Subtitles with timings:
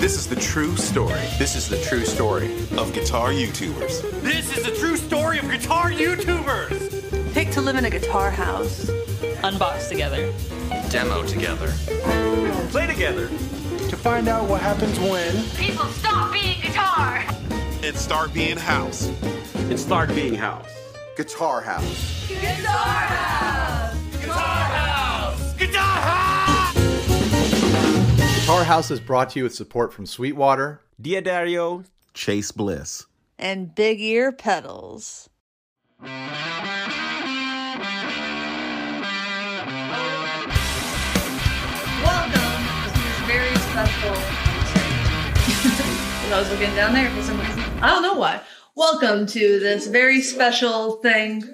[0.00, 2.46] This is the true story This is the true story.
[2.76, 4.02] of guitar YouTubers.
[4.22, 7.34] This is the true story of guitar YouTubers.
[7.34, 8.86] Pick to live in a guitar house.
[9.42, 10.32] Unbox together.
[10.90, 11.72] Demo together.
[12.70, 13.26] Play together.
[13.88, 17.24] to find out what happens when People stop being guitar.
[17.82, 19.08] And start being house.
[19.56, 20.68] and start being house.
[21.16, 22.28] Guitar House.
[22.28, 23.96] Guitar House.
[24.20, 25.54] Guitar House.
[25.54, 26.27] Guitar House
[28.48, 30.80] is brought to you with support from Sweetwater.
[30.98, 31.84] D'Addario,
[32.14, 33.04] Chase Bliss.
[33.38, 35.28] And big ear pedals.
[36.00, 36.30] Welcome
[42.32, 42.38] to
[42.94, 44.14] this very special.
[46.32, 47.60] I was looking down there for some reason.
[47.82, 48.40] I don't know why.
[48.74, 51.44] Welcome to this very special thing.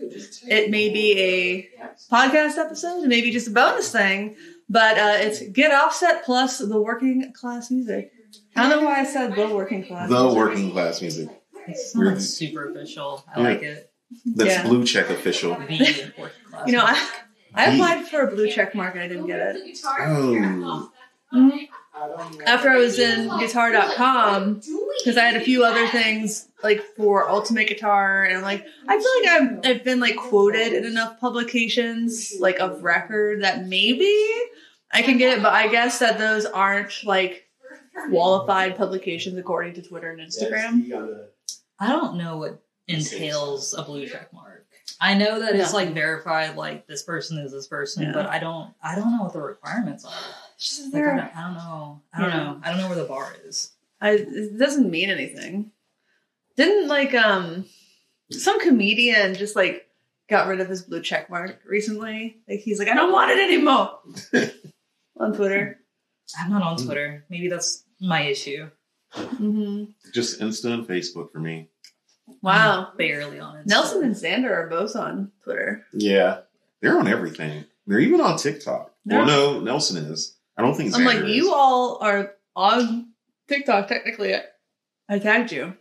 [0.46, 1.68] It may be a
[2.08, 4.36] podcast episode, maybe just a bonus thing,
[4.68, 8.12] but uh, it's Get Offset plus the working class music.
[8.56, 10.08] I don't know why I said the working class.
[10.08, 10.38] The music.
[10.38, 11.28] working class music.
[11.66, 13.24] It's not super official.
[13.34, 13.48] I Yeah.
[13.48, 13.90] like it.
[14.26, 14.62] That's Yeah.
[14.66, 15.54] blue check official.
[15.54, 16.66] The working class.
[16.66, 17.10] You know, I,
[17.54, 19.78] I applied for a blue check mark and I didn't get it.
[20.00, 20.90] Oh,
[22.46, 24.54] after I was in guitar.com,
[24.98, 28.98] because I had a few other things like for Ultimate Guitar, and I'm like, I
[28.98, 29.28] feel like
[29.66, 34.12] I've, I've been like quoted in enough publications, like of record, that maybe
[34.92, 37.48] I can get it, but I guess that those aren't like
[38.10, 41.26] qualified publications according to Twitter and Instagram.
[41.78, 44.66] I don't know what entails a blue check mark.
[45.00, 48.12] I know that it's like verified, like this person is this person, Yeah.
[48.12, 48.72] but I don't.
[48.82, 50.12] I don't know what the requirements are.
[50.64, 52.00] It's just Like, I, there- don't, I don't know.
[52.14, 52.36] I don't Yeah.
[52.44, 52.60] know.
[52.62, 53.72] I don't know where the bar is.
[54.00, 55.70] I, it doesn't mean anything.
[56.56, 57.66] Didn't like um
[58.30, 59.86] some comedian just like
[60.28, 62.38] got rid of his blue check mark recently?
[62.48, 63.98] Like he's like, I don't want it anymore
[65.18, 65.80] on Twitter.
[66.38, 67.24] I'm not on Twitter.
[67.28, 68.70] Maybe that's my issue.
[69.12, 69.84] hmm
[70.14, 71.68] just Insta and Facebook for me.
[72.40, 72.88] Wow.
[72.90, 73.66] I'm barely on it.
[73.66, 75.84] Nelson and Xander are both on Twitter.
[75.92, 76.38] Yeah,
[76.80, 77.64] they're on everything.
[77.86, 78.92] They're even on TikTok.
[79.04, 80.33] Well, no, Nelson is.
[80.56, 80.92] I don't think.
[80.92, 80.98] So.
[80.98, 81.36] I'm Xander like, is.
[81.36, 83.08] you all are on
[83.48, 83.88] TikTok.
[83.88, 84.42] Technically, I,
[85.08, 85.74] I tagged you.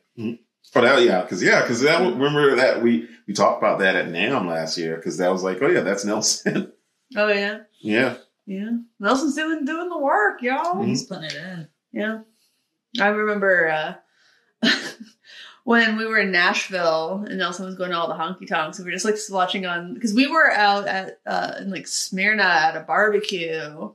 [0.75, 4.07] Oh, that, yeah, because yeah, because that remember that we we talked about that at
[4.07, 6.71] NAMM last year because that was like, oh yeah, that's Nelson.
[7.15, 8.15] Oh yeah, yeah,
[8.47, 8.71] yeah.
[8.99, 10.77] Nelson's doing doing the work, y'all.
[10.77, 10.87] Mhm.
[10.87, 11.67] He's putting it in.
[11.91, 12.21] Yeah.
[12.99, 14.69] I remember uh,
[15.63, 18.79] when we were in Nashville and Nelson was going to all the honky tonks.
[18.79, 22.43] We were just like watching on because we were out at uh, in like Smyrna
[22.43, 23.91] at a barbecue,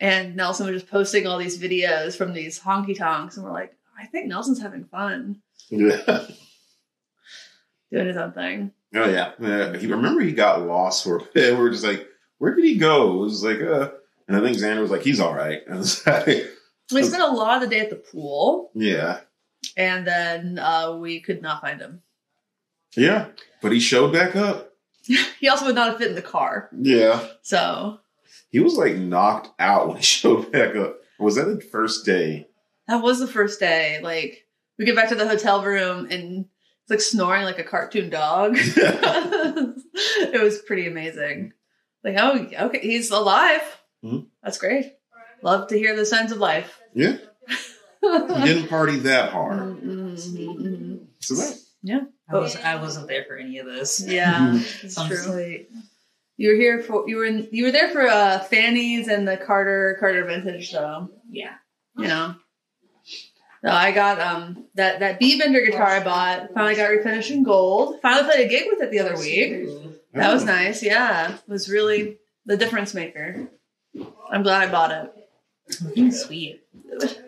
[0.00, 3.74] and Nelson was just posting all these videos from these honky tonks, and we're like,
[3.98, 6.00] I think Nelson's having fun yeah.
[7.92, 8.72] doing his own thing.
[8.94, 9.76] Oh yeah, yeah.
[9.76, 11.54] He remember he got lost for a bit.
[11.54, 12.08] We were just like,
[12.38, 13.12] where did he go?
[13.14, 13.90] It was like, uh,
[14.26, 15.60] and I think Xander was like, he's all right.
[15.66, 16.46] And I was like,
[16.92, 19.20] We spent a lot of the day at the pool, yeah,
[19.76, 22.02] and then uh, we could not find him.
[22.96, 23.26] yeah.
[23.62, 24.72] But he showed back up.
[25.40, 27.98] He also would not have fit in the car, Yeah, so
[28.50, 30.96] he was like knocked out when he showed back up.
[31.18, 32.46] Was that the first day?
[32.88, 34.00] That was the first day.
[34.02, 34.46] Like
[34.78, 36.46] we get back to the hotel room and
[36.82, 38.54] it's like snoring like a cartoon dog.
[38.56, 41.52] it was pretty amazing.
[42.02, 43.62] Like, oh, okay, he's alive.
[44.04, 44.26] Mhm.
[44.42, 44.94] That's great.
[45.42, 46.80] Love to hear the signs of life.
[46.94, 47.16] Yeah,
[48.00, 49.58] he didn't party that hard.
[49.82, 51.06] Mhm.
[51.20, 52.56] So that Yeah, I was.
[52.56, 54.02] I wasn't there for any of this.
[54.06, 55.18] yeah, it's So true.
[55.34, 55.70] like,
[56.40, 59.36] You were here for you were in, you were there for uh, Fanny's and the
[59.36, 61.10] Carter Carter Vintage though.
[61.30, 61.52] yeah.
[61.98, 62.34] you know.
[63.62, 66.54] No, I got um that that B Bender guitar I bought.
[66.54, 68.00] Finally got refinished in gold.
[68.00, 69.68] Finally played a gig with it the other week.
[70.14, 70.82] That was nice.
[70.82, 73.50] Yeah, it was really the difference maker.
[74.32, 75.12] I'm glad I bought
[75.68, 76.14] it.
[76.14, 76.62] Sweet.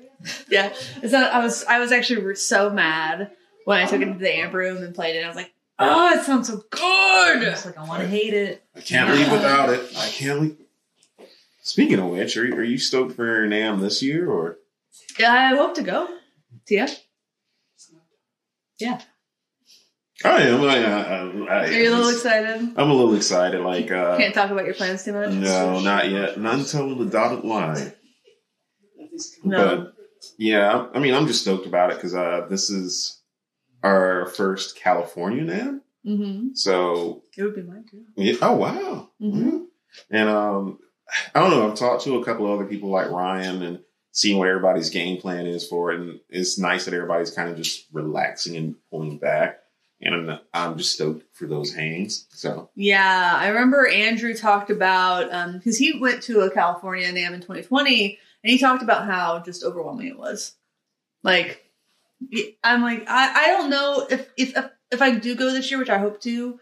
[0.49, 3.33] Yeah, it's not, I was I was actually so mad
[3.65, 5.25] when I took it to the amp room and played it.
[5.25, 7.49] I was like, oh, it sounds so I good.
[7.51, 8.65] was like, I want to hate it.
[8.75, 9.93] I can't leave without it.
[9.97, 10.57] I can't leave.
[11.63, 14.59] Speaking of which, are, are you stoked for NAMM this year or?
[15.19, 16.09] Yeah, I hope to go.
[16.67, 16.89] Tia,
[20.25, 20.63] I am.
[20.63, 22.73] I, I, I, are you a little excited?
[22.77, 23.61] I'm a little excited.
[23.61, 25.31] Like, uh, Can't talk about your plans too much.
[25.31, 26.39] no, not yet.
[26.39, 27.93] Not until the dotted line.
[29.45, 29.77] No.
[29.77, 29.95] But
[30.39, 33.21] yeah, I mean, I'm just stoked about it because uh, this is
[33.83, 35.81] our first California NAMM.
[36.07, 36.49] Mm-hmm.
[36.55, 38.05] So, It would be mine too.
[38.17, 39.11] yeah, oh wow.
[39.21, 39.53] Mhm.
[40.11, 40.21] Yeah.
[40.21, 40.79] And um,
[41.35, 41.71] I don't know.
[41.71, 43.81] I've talked to a couple of other people like Ryan and
[44.11, 46.01] seeing what everybody's game plan is for it.
[46.01, 49.59] And it's nice that everybody's kind of just relaxing and pulling back.
[50.01, 52.27] And I'm, I'm just stoked for those hangs.
[52.31, 57.41] So Yeah, I remember Andrew talked about because he went to a California NAMM in
[57.41, 60.55] 2020, and he talked about how just overwhelming it was.
[61.23, 61.62] Like,
[62.65, 65.79] I'm like, I, I don't know if, if if if I do go this year,
[65.79, 66.59] which I hope to.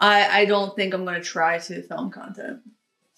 [0.00, 2.60] I I don't think I'm going to try to film content.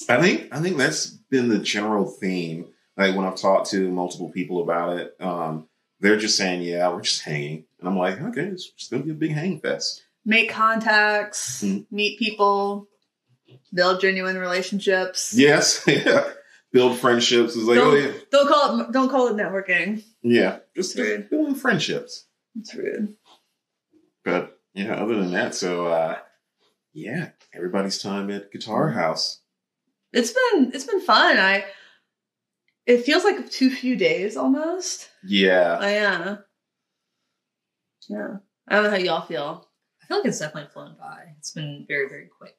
[0.08, 2.68] I think I think that's been the general theme.
[2.96, 5.68] Like when I've talked to multiple people about it, um,
[6.00, 9.10] they're just saying, "Yeah, we're just hanging," and I'm like, "Okay, it's just gonna be
[9.10, 11.86] a big hang fest." Make contacts, Mhm.
[11.90, 12.88] meet people,
[13.72, 15.32] build genuine relationships.
[15.34, 16.24] Yes, yeah.
[16.76, 17.56] Build friendships.
[17.56, 20.02] It's like, don't, oh yeah, don't call it don't call it networking.
[20.22, 20.58] yeah.
[20.74, 21.30] Just, rude.
[21.30, 22.26] building friendships.
[22.58, 23.14] It's rude.
[24.24, 26.18] But yeah, other than that, so uh,
[26.92, 29.40] yeah, everybody's time at Guitar House.
[30.12, 31.38] It's been it's been fun.
[31.38, 31.64] I
[32.86, 35.08] it feels like too few days almost.
[35.24, 36.36] Yeah, Oh, yeah.
[38.08, 38.36] Yeah.
[38.68, 39.68] I don't know how y'all feel.
[40.02, 41.34] I feel like it's definitely flown by.
[41.38, 42.55] It's been very, very quick.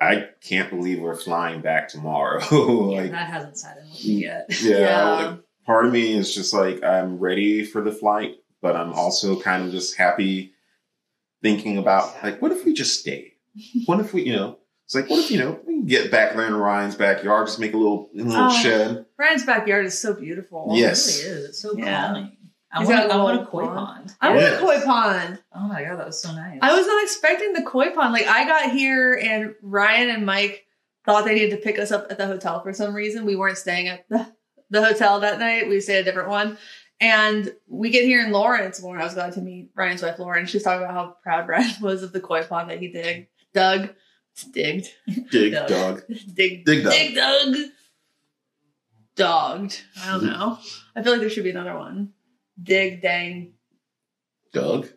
[0.00, 2.40] I can't believe we're flying back tomorrow.
[2.52, 4.46] yeah, like, that hasn't set in with me yet.
[4.62, 5.12] yeah, Yeah.
[5.12, 9.40] like, part of me is just like I'm ready for the flight, but I'm also
[9.40, 10.52] kind of just happy
[11.42, 13.32] thinking about like, what if we just stayed?
[13.86, 16.34] What if we, you know, it's like, what if you know we can get back
[16.34, 18.62] there in Ryan's backyard, just make a little a little Oh.
[18.62, 19.04] shed.
[19.18, 20.68] Ryan's backyard is so beautiful.
[20.72, 21.20] Yes.
[21.20, 21.48] It really is.
[21.50, 22.06] It's so Yeah.
[22.06, 22.36] calming.
[22.70, 23.76] I want, got a I want a koi pond.
[23.76, 24.14] pond.
[24.20, 25.42] I want a koi pond.
[25.54, 26.58] Oh my god, that was so nice.
[26.60, 28.12] I was not expecting the koi pond.
[28.12, 30.66] Like I got here and Ryan and Mike
[31.04, 33.24] thought they needed to pick us up at the hotel for some reason.
[33.24, 34.30] We weren't staying at the,
[34.68, 35.68] the hotel that night.
[35.68, 36.58] We stayed at a different one.
[37.00, 38.82] And we get here in Lawrence.
[38.82, 40.46] Lauren, I was glad to meet Ryan's wife, Lauren.
[40.46, 43.94] She's talking about how proud Ryan was of the koi pond that he dig, dug,
[44.52, 44.88] digged,
[45.30, 45.68] Dig Doug.
[45.68, 46.02] dog.
[46.34, 46.92] dig, Dig dug.
[46.92, 47.56] dig, dug,
[49.14, 49.82] dogged.
[50.02, 50.26] I don't mm-hmm.
[50.26, 50.58] know.
[50.94, 52.12] I feel like there should be another one.
[52.62, 53.52] Dig, dang,
[54.52, 54.88] Doug.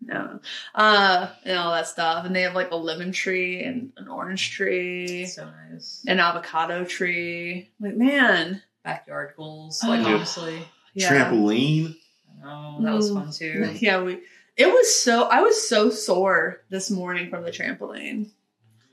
[0.00, 0.38] no,
[0.74, 2.24] uh, and all that stuff.
[2.26, 6.04] And they have like a lemon tree and an orange tree, so nice.
[6.06, 7.70] an avocado tree.
[7.80, 9.82] Like, man, Backyard goals.
[9.82, 10.14] Like Oh.
[10.16, 10.58] honestly.
[10.94, 11.96] yeah, Trampoline.
[12.42, 13.14] No, that was Mm.
[13.14, 13.70] fun too.
[13.80, 14.02] yeah.
[14.02, 14.20] We
[14.56, 18.30] it was so I was so sore this morning from the trampoline.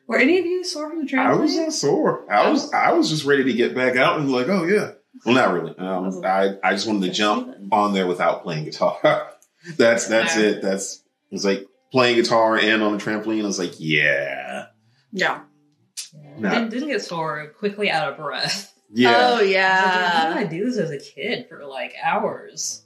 [0.07, 1.25] Were any of you sore from the trampoline?
[1.27, 1.63] I was trampoline?
[1.65, 2.31] not sore.
[2.33, 4.93] I was I was just ready to get back out and like, oh yeah.
[5.25, 5.77] Well, not really.
[5.77, 9.31] Um, I I just wanted to jump on there without playing guitar.
[9.77, 10.43] that's that's Yeah.
[10.43, 10.61] it.
[10.61, 13.43] That's it's like playing guitar and on a trampoline.
[13.43, 14.67] I was like, yeah,
[15.11, 15.41] yeah.
[16.13, 16.37] Yeah.
[16.37, 16.49] Nah.
[16.51, 17.47] Didn't, didn't get sore.
[17.59, 18.73] Quickly out of breath.
[18.93, 19.09] yeah.
[19.09, 20.09] Oh I was like, yeah.
[20.09, 22.83] How did I do this as a kid for like hours?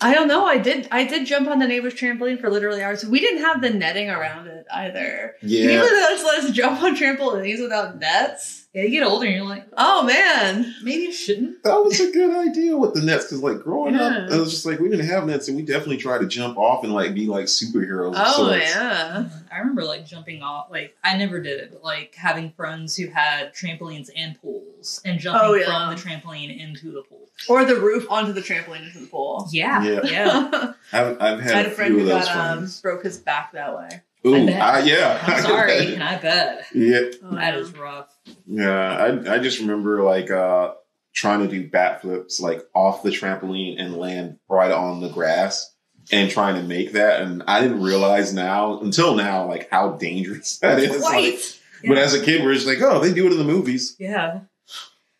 [0.00, 0.44] I don't know.
[0.44, 0.88] I did.
[0.90, 3.04] I did jump on the neighbor's trampoline for literally hours.
[3.06, 5.34] We didn't have the netting around it either.
[5.42, 5.66] yeah.
[5.66, 8.63] People that just let us jump on trampolines without nets.
[8.74, 10.74] Yeah, you get older and you're like, Oh man.
[10.82, 11.62] maybe you shouldn't.
[11.62, 14.02] That was a good idea with the nets because, like, growing Yeah.
[14.26, 16.58] up, it was just like we didn't have nets, and we definitely tried to jump
[16.58, 18.14] off and like be like superheroes.
[18.16, 18.74] Oh sorts.
[18.74, 19.28] yeah.
[19.52, 20.72] I remember like jumping off.
[20.72, 25.20] Like I never did it, but like having friends who had trampolines and pools and
[25.20, 25.66] jumping Oh, yeah.
[25.66, 27.28] from the trampoline into the pool.
[27.48, 29.48] Or the roof onto the trampoline into the pool.
[29.52, 30.00] Yeah, Yeah.
[30.04, 30.72] yeah.
[30.92, 33.04] I've, I've I had, had a a friend few who of those got um, broke
[33.04, 33.88] his back that way.
[34.26, 34.60] Ooh, I bet.
[34.62, 35.22] I- yeah.
[35.26, 37.80] I'm sorry, and I bet yeah, Oh, that yeah.
[37.82, 38.16] rough.
[38.46, 38.96] yeah.
[39.26, 40.74] I I just remember like uh
[41.14, 45.70] trying to do bat flips like off the trampoline and land right on the grass
[46.12, 50.58] and trying to make that, and I didn't realize now until now like how dangerous
[50.62, 50.90] that is.
[50.90, 53.44] Like, quite, But as a kid, we're just like, oh, they do it in the
[53.44, 53.94] movies.
[53.98, 54.40] Yeah,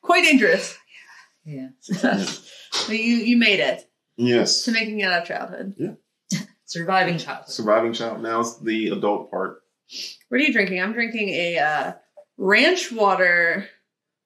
[0.02, 0.76] quite dangerous.
[1.44, 1.68] yeah.
[2.02, 2.24] yeah.
[2.88, 5.96] But you you made it Yes, to making it out of childhood.
[6.66, 7.50] Surviving childhood.
[7.50, 8.22] surviving child.
[8.22, 9.62] Now it's the adult part.
[10.28, 10.80] What are you drinking?
[10.80, 11.92] I'm drinking a uh,
[12.38, 13.68] ranch water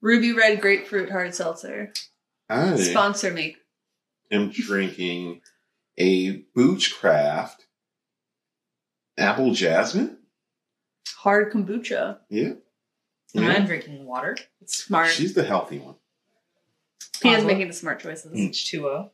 [0.00, 1.92] ruby red grapefruit hard seltzer.
[2.49, 3.57] I Sponsor me.
[4.30, 5.40] I'm drinking
[5.99, 7.66] a Boochcraft
[9.18, 10.18] apple jasmine.
[11.16, 12.18] Hard kombucha.
[12.30, 12.52] Yeah.
[13.35, 13.49] And Yeah.
[13.52, 14.37] I'm drinking water.
[14.61, 15.11] It's smart.
[15.11, 15.97] She's the healthy one.
[17.21, 17.49] Pia's Oslo.
[17.49, 18.33] making the smart choices.
[18.33, 19.11] H2O.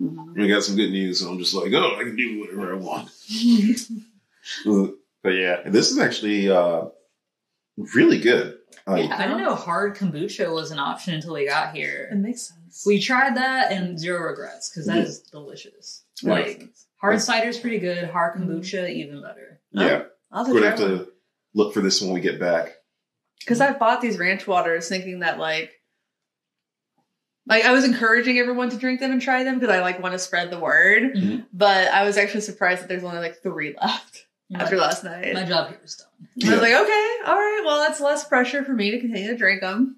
[0.00, 0.34] Mhm.
[0.34, 2.76] We got some good news, so I'm just like, oh, I can do whatever I
[2.76, 3.10] want.
[5.22, 6.86] But yeah, this is actually uh,
[7.94, 8.58] really good.
[8.86, 12.08] Like, I didn't know hard kombucha was an option until we got here.
[12.12, 12.84] It makes sense.
[12.86, 15.02] We tried that and zero regrets because that Yeah.
[15.04, 16.02] is delicious.
[16.22, 16.58] It makes Like
[17.14, 17.24] sense.
[17.24, 18.10] cider is pretty good.
[18.10, 19.60] Hard kombucha even better.
[19.72, 21.12] yeah, I'll we're gonna to have to
[21.54, 22.74] look for this when we get back.
[23.40, 25.72] Because I bought these ranch waters thinking that like
[27.46, 30.12] like I was encouraging everyone to drink them and try them because I like want
[30.12, 31.14] to spread the word.
[31.14, 31.46] Mhm.
[31.52, 35.34] But I was actually surprised that there's only like three left My, after last night.
[35.34, 36.08] my job here is done.
[36.48, 39.36] I was like, okay, all right, well that's less pressure for me to continue to
[39.36, 39.96] drink them.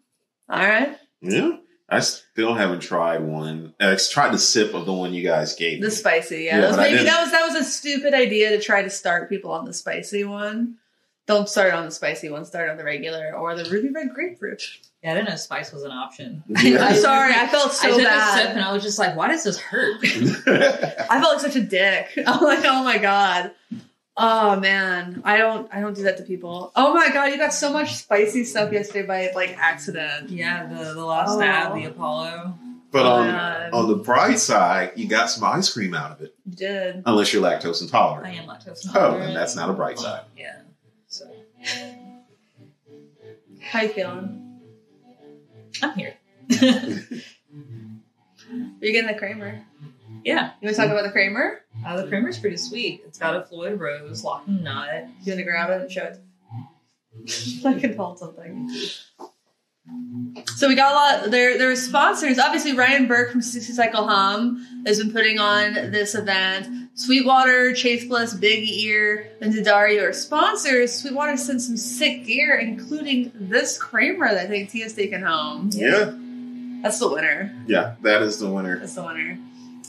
[0.49, 1.57] All right, Yeah,
[1.89, 3.75] I still haven't tried one.
[3.81, 5.83] I tried the sip of the one you guys gave Me.
[5.83, 5.95] the me.
[5.95, 6.57] spicy, yeah.
[6.57, 9.29] Yeah, that was maybe that was that was a stupid idea to try to start
[9.29, 10.77] people on the spicy one.
[11.27, 12.45] Don't start on the spicy one.
[12.45, 14.63] Start on the regular or the ruby red grapefruit.
[15.03, 16.43] Yeah, I didn't know spice was an option.
[16.49, 16.85] Yeah.
[16.85, 17.33] I'm sorry.
[17.35, 19.59] I felt I so took a sip and I was just like, why does this
[19.59, 19.99] hurt?
[20.05, 22.11] I felt like such a dick.
[22.27, 23.53] I'm like, oh my god.
[24.17, 26.73] Oh man, I don't, I don't do that to people.
[26.75, 30.31] Oh my god, you got so much spicy stuff yesterday by like accident.
[30.31, 31.39] yeah, the, the last Oh.
[31.39, 32.55] stab, the Apollo.
[32.93, 33.71] but Oh, on, God.
[33.75, 36.35] on the bright side, you got some ice cream out of it.
[36.47, 37.03] You did.
[37.05, 38.27] Unless you're lactose intolerant.
[38.27, 38.87] I am lactose oh, intolerant.
[38.87, 39.25] Oh, intolerant.
[39.29, 40.23] and that's not a bright side.
[40.37, 40.61] Yeah.
[43.61, 44.61] How you feeling?
[45.83, 46.15] I'm here.
[46.49, 46.71] You're
[48.93, 49.65] getting the Kramer.
[50.25, 50.53] yeah.
[50.61, 51.61] You want to talk about the Kramer?
[51.85, 53.03] Uh, the Kramer's pretty sweet.
[53.07, 55.07] It's got a Floyd Rose, locking nut.
[55.25, 56.19] You want to grab it and show it?
[57.65, 58.71] I can hold something.
[60.57, 61.31] So we got a lot.
[61.31, 62.39] There, there are sponsors.
[62.39, 66.91] Obviously, Ryan Burke from 60 Cycle Hum has been putting on this event.
[66.95, 70.93] Sweetwater, Chase Bliss, Big Ear, and D'Addario are sponsors.
[70.95, 75.71] Sweetwater sent some sick gear, including this Kramer that I think Tia's taken home.
[75.73, 76.13] Yeah.
[76.83, 77.55] That's the winner.
[77.67, 78.79] Yeah, that is the winner.
[78.79, 79.39] That's the winner.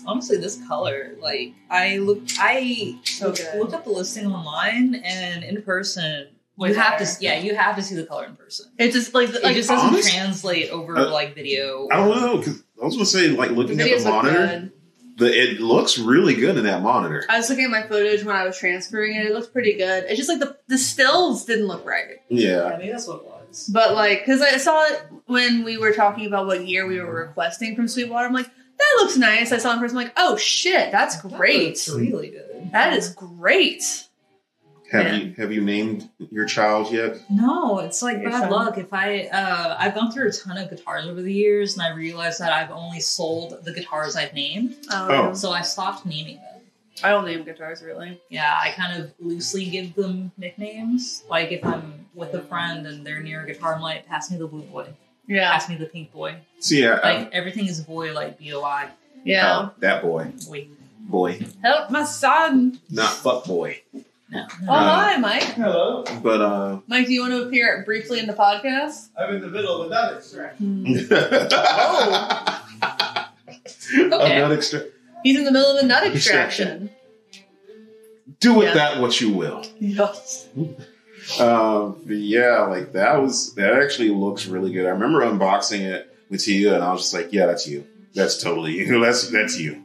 [0.05, 3.59] Honestly, this color, like I looked, I So looked, good.
[3.59, 6.27] looked up the listing online and in person.
[6.57, 8.71] Way you have to, yeah, you have to see the color in person.
[8.79, 11.87] It just like It like just doesn't honest- translate over Uh, like video.
[11.91, 14.71] I don't know, because I was going to say, like, the looking at the monitor,
[15.17, 17.23] the, it looks really good in that monitor.
[17.29, 19.27] I was looking at my footage when I was transferring it.
[19.27, 20.05] It looked pretty good.
[20.07, 22.17] It's just like the the stills didn't look right.
[22.29, 22.65] Yeah.
[22.65, 23.69] I think that's what it was.
[23.71, 27.11] But like, because I saw it when we were talking about what year we were
[27.27, 28.27] requesting from Sweetwater.
[28.27, 29.51] I'm like, that looks nice.
[29.51, 29.97] I saw it in person.
[29.97, 31.69] I'm like, oh shit, that's great.
[31.69, 32.69] It's really good.
[32.73, 34.06] That is great.
[34.91, 35.13] Have Yeah.
[35.15, 37.17] you have you named your child yet?
[37.29, 38.51] No, it's like Your bad son.
[38.51, 38.77] luck.
[38.77, 41.89] If I, uh, I've gone through a ton of guitars over the years, and I
[41.93, 45.33] realized that I've only sold the guitars I've named, Oh.
[45.33, 46.61] so I stopped naming them.
[47.03, 48.19] I don't name guitars really.
[48.29, 51.23] Yeah, I kind of loosely give them nicknames.
[51.29, 54.37] Like if I'm with a friend and they're near a guitar, I'm like, pass me
[54.37, 54.87] the blue boy,
[55.27, 56.37] Yeah, pass me the pink boy.
[56.59, 58.89] See, I, I- Like everything is boy, like B O I
[59.25, 59.59] yeah.
[59.67, 60.67] oh, that boy, boy.
[61.01, 62.79] boy, Help my son.
[62.89, 63.81] not fuck boy.
[64.29, 64.73] No, Oh.
[64.73, 65.43] Uh, hi, Mike.
[65.43, 66.03] Hello.
[66.21, 69.07] But uh, Mike, do you want to appear briefly in the podcast?
[69.17, 70.85] I'm in the middle of another extraction.
[73.89, 74.35] Okay.
[74.35, 74.83] I'm not extra.
[75.23, 76.89] He's in the middle of a nut extraction.
[78.41, 78.73] Do with Yeah.
[78.73, 79.65] that what you will.
[79.79, 80.47] Yes.
[81.41, 84.85] Um, but yeah, like that was that actually looks really good.
[84.85, 87.85] I remember unboxing it with Tia, and I was just like, "Yeah, that's you.
[88.13, 88.99] That's totally you.
[89.03, 89.83] That's that's you."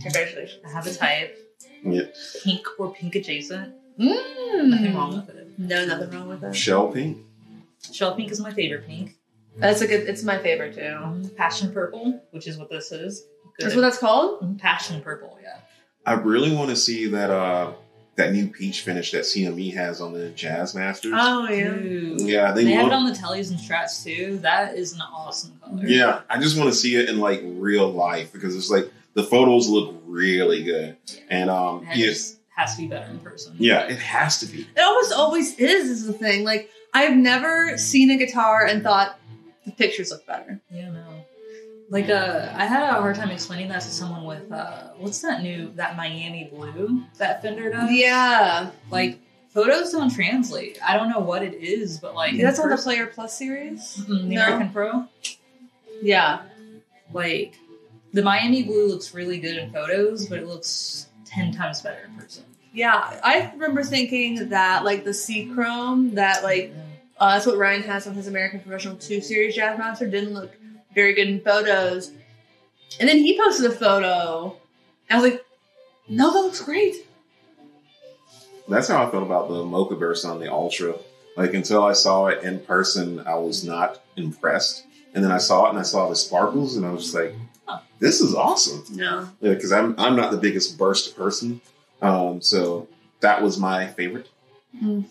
[0.00, 0.62] Congratulations.
[0.66, 1.41] I have a type,
[1.84, 2.02] Yeah.
[2.44, 3.74] pink or pink adjacent.
[3.98, 5.26] Nothing wrong Mm.
[5.26, 5.58] with it.
[5.58, 6.54] No, nothing wrong with that.
[6.56, 7.18] Shell pink.
[7.92, 9.16] Shell pink is my favorite pink.
[9.56, 10.08] That's a good.
[10.08, 10.96] It's my favorite too.
[11.02, 13.20] Um, Passion purple, which is what this is.
[13.58, 13.64] Good.
[13.66, 14.58] That's what that's called.
[14.58, 15.58] Passion purple, yeah.
[16.06, 17.72] I really want to see that uh
[18.16, 21.12] that new peach finish that CME has on the Jazz Masters.
[21.14, 21.70] Oh yeah.
[21.74, 22.20] Dude.
[22.22, 24.38] yeah, they, They have it on the tellies and strats too.
[24.38, 25.86] That is an awesome color.
[25.86, 29.22] yeah, I just want to see it in like real life because it's like the
[29.22, 30.96] photos look really good,
[31.28, 33.54] and um, It yes, just has to be better in person.
[33.58, 34.60] yeah, it has to be.
[34.76, 35.88] It almost always is.
[35.90, 36.44] Is the thing.
[36.44, 39.18] Like I've never seen a guitar and thought
[39.66, 40.60] the pictures look better.
[40.70, 41.24] Yeah, no.
[41.90, 45.42] Like uh I had a hard time explaining that to someone with uh what's that
[45.42, 47.90] new that Miami blue that Fender does?
[47.90, 49.18] Yeah, Like
[49.50, 50.78] photos don't translate.
[50.82, 53.98] I don't know what it is, but like that's in on the Player Plus series.
[54.00, 54.42] Mm, the No.
[54.46, 55.04] American Pro.
[56.00, 56.42] Yeah,
[57.12, 57.54] Like
[58.12, 62.14] the Miami blue looks really good in photos, but it looks ten times better in
[62.16, 62.44] person.
[62.72, 63.20] yeah.
[63.24, 66.74] I remember thinking that like the C Chrome that like
[67.18, 70.52] uh, that's what Ryan has on his American Professional Two Series Jazz Master didn't look
[70.94, 72.10] very good in photos,
[73.00, 74.56] and then he posted a photo.
[75.08, 75.44] And I was like,
[76.08, 76.96] no, that looks great.
[78.68, 80.94] That's how I felt about the Mocha Burst on the Ultra.
[81.36, 84.84] Like until I saw it in person, I was not impressed.
[85.14, 87.34] And then I saw it and I saw the sparkles, and I was just like,
[87.98, 91.60] "This is awesome." Yeah, Because I'm I'm not the biggest burst person,
[92.00, 92.88] um, so
[93.20, 94.28] that was my favorite.
[94.82, 95.04] Mm.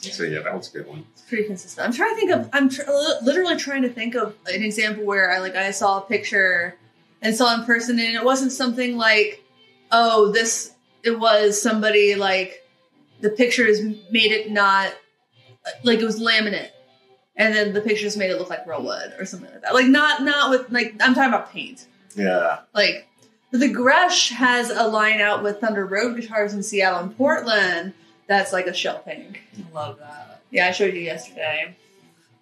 [0.00, 1.04] So yeah, that was a good one.
[1.12, 1.86] It's pretty consistent.
[1.86, 2.48] I'm trying to think of.
[2.52, 2.82] I'm tr-
[3.22, 6.76] literally trying to think of an example where I like I saw a picture
[7.22, 9.42] and saw in person, and it wasn't something like,
[9.92, 10.72] oh, this.
[11.02, 12.66] It was somebody like
[13.20, 14.94] the picture pictures made it not
[15.82, 16.70] like it was laminate,
[17.36, 19.74] and then the pictures made it look like real wood or something like that.
[19.74, 21.86] Like not not with like I'm talking about paint.
[22.16, 23.08] Yeah, Like
[23.50, 27.92] the Gretsch has a line out with Thunder Road guitars in Seattle and Portland.
[28.26, 29.42] That's like a shell pink.
[29.58, 30.42] I love that.
[30.50, 31.76] Yeah, I showed you yesterday.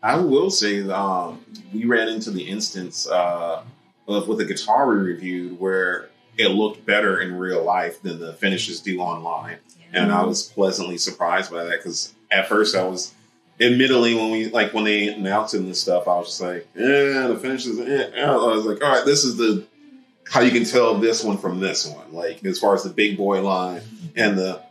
[0.02, 3.62] I will say um, we ran into the instance uh,
[4.08, 8.32] of with a guitar we reviewed where it looked better in real life than the
[8.34, 9.58] finishes do online.
[9.94, 13.12] And I was pleasantly surprised by that because at first I was,
[13.62, 17.26] admittedly, when we like when they announced it and stuff, I was just like, yeah,
[17.28, 17.78] the finishes.
[17.78, 18.22] Eh.
[18.24, 19.64] I was like, all right, this is the
[20.30, 23.16] how you can tell this one from this one, like as far as the big
[23.16, 23.82] boy line
[24.16, 24.62] and the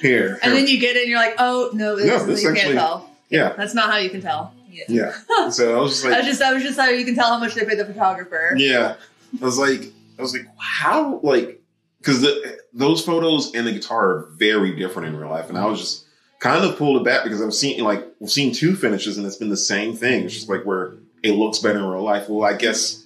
[0.00, 0.38] here.
[0.42, 2.64] And then you get it and you're like, oh no, this, No, this you actually-
[2.64, 3.10] can't tell.
[3.28, 4.52] yeah, That's not how you can tell.
[4.70, 5.12] Yeah.
[5.28, 5.50] yeah.
[5.50, 7.38] So I was just like, That's just that was just how you can tell how
[7.38, 8.54] much they paid the photographer.
[8.56, 8.96] Yeah,
[9.40, 11.60] I was like, I was like, how, like,
[11.98, 12.26] because
[12.72, 16.03] those photos and the guitar are very different in real life, and I was just
[16.44, 19.36] kind of pulled it back because I've seen like we've seen two finishes, and it's
[19.36, 20.24] been the same thing.
[20.26, 22.28] It's just like where it looks better in real life.
[22.28, 23.02] Well, I guess,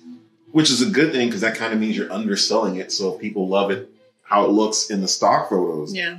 [0.51, 2.91] which is a good thing because that kind of means you're underselling it.
[2.91, 3.89] So if people love it,
[4.25, 6.19] how it looks in the stock photos, Yeah.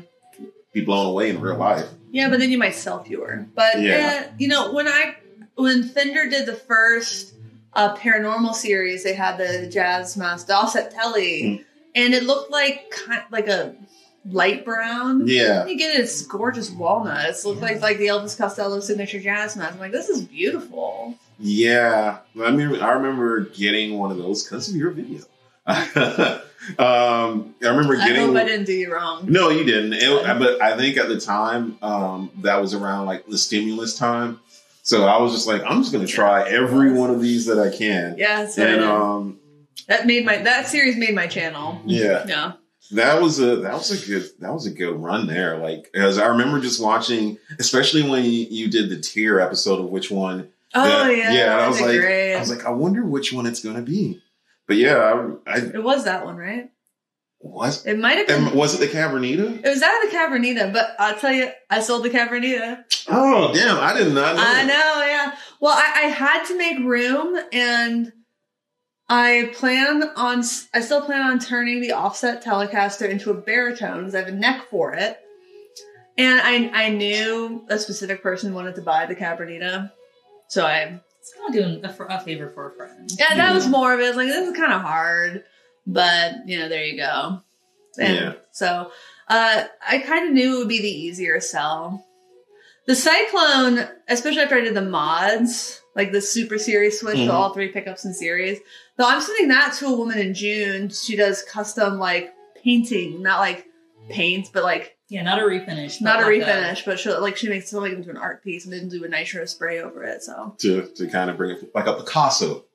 [0.74, 1.86] be blown away in real life.
[2.12, 3.46] Yeah, but then you might sell fewer.
[3.54, 4.24] But Yeah.
[4.28, 5.16] uh, you know, when I
[5.56, 7.34] when Fender did the first
[7.74, 11.66] uh, paranormal series, they had the Jazz Mask, the offset telly, Mm.
[11.96, 13.76] and it looked like kind like a
[14.26, 15.28] light brown.
[15.28, 17.46] Yeah, You get it, it's gorgeous walnuts.
[17.46, 19.74] Looked like like the Elvis Costello signature jazz mask.
[19.74, 21.16] I'm like, this is beautiful.
[21.40, 25.24] Yeah, I mean, I remember getting one of those because of your video.
[26.78, 28.28] um, I remember I getting.
[28.28, 29.26] hope I didn't do you wrong.
[29.28, 29.94] No, you didn't.
[29.94, 34.40] It, but I think at the time, um, that was around like the stimulus time.
[34.84, 37.60] So I was just like, I'm just going to try every one of these that
[37.60, 38.16] I can.
[38.18, 39.40] Yeah, so And um,
[39.88, 41.80] that made my that series made my channel.
[41.86, 42.54] yeah, Yeah.
[42.92, 45.58] That was a that was a good that was a good run there.
[45.58, 49.90] Like, as I remember just watching, especially when you, you did the tier episode of
[49.90, 50.50] which one.
[50.74, 51.58] Oh that- yeah, yeah.
[51.58, 52.36] I was like, great.
[52.36, 54.22] I was like, I wonder which one it's going to be.
[54.68, 54.98] But yeah,
[55.46, 56.72] I, I it was that one, right?
[57.42, 57.86] was.
[57.86, 58.56] It might have been.
[58.56, 59.64] Was it the Cabronita?
[59.64, 62.84] It was out of the Cabronita, but I'll tell you, I sold the Cabronita.
[63.08, 63.78] Oh, damn!
[63.78, 64.44] I did not know.
[64.46, 65.36] I know, yeah.
[65.60, 68.12] Well, I, I had to make room, and
[69.10, 70.44] I plan on.
[70.74, 74.32] I still plan on turning the offset Telecaster into a baritone because I have a
[74.32, 75.18] neck for it.
[76.18, 79.92] And I I knew a specific person wanted to buy the Cabronita,
[80.48, 83.10] so I It's kind of doing a, a favor for a friend.
[83.18, 84.04] yeah that was more of it.
[84.06, 85.44] I was like, this is kind of hard,
[85.88, 87.42] but you know, there you go.
[87.98, 88.34] And Yeah.
[88.52, 88.92] So
[89.28, 92.06] uh, I kind of knew it would be the easier sell.
[92.86, 97.26] The Cyclone, especially after I did the mods, like the Super Series switch Mhm.
[97.28, 98.60] to all three pickups in series.
[99.00, 100.90] Though I'm sending that to a woman in June.
[100.90, 103.66] She does custom like painting, not like
[104.10, 106.02] paints, but like Yeah, not a refinish.
[106.02, 108.74] not a like refinish, but she like she makes something into an art piece and
[108.74, 110.22] then do a nitro spray over it.
[110.22, 112.66] So to to kind of bring it like a Picasso.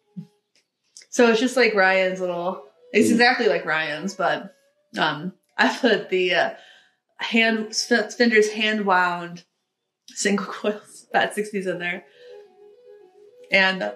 [1.10, 2.64] So it's just like Ryan's little.
[2.92, 3.12] It's Mm.
[3.12, 4.54] exactly like Ryan's, but
[4.98, 6.50] um, I put the uh,
[7.18, 9.44] hand Fender's hand wound
[10.08, 12.04] single coils Fat Sixties in there,
[13.52, 13.92] and uh,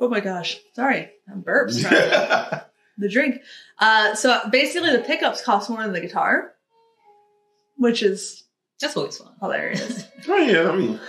[0.00, 1.82] oh my gosh, sorry, I'm burps.
[2.98, 3.42] the drink.
[3.78, 6.52] Uh, so basically, the pickups cost more than the guitar,
[7.76, 8.44] which is
[8.80, 9.32] That's always fun.
[9.40, 10.04] hilarious.
[10.28, 11.00] oh yeah, I mean,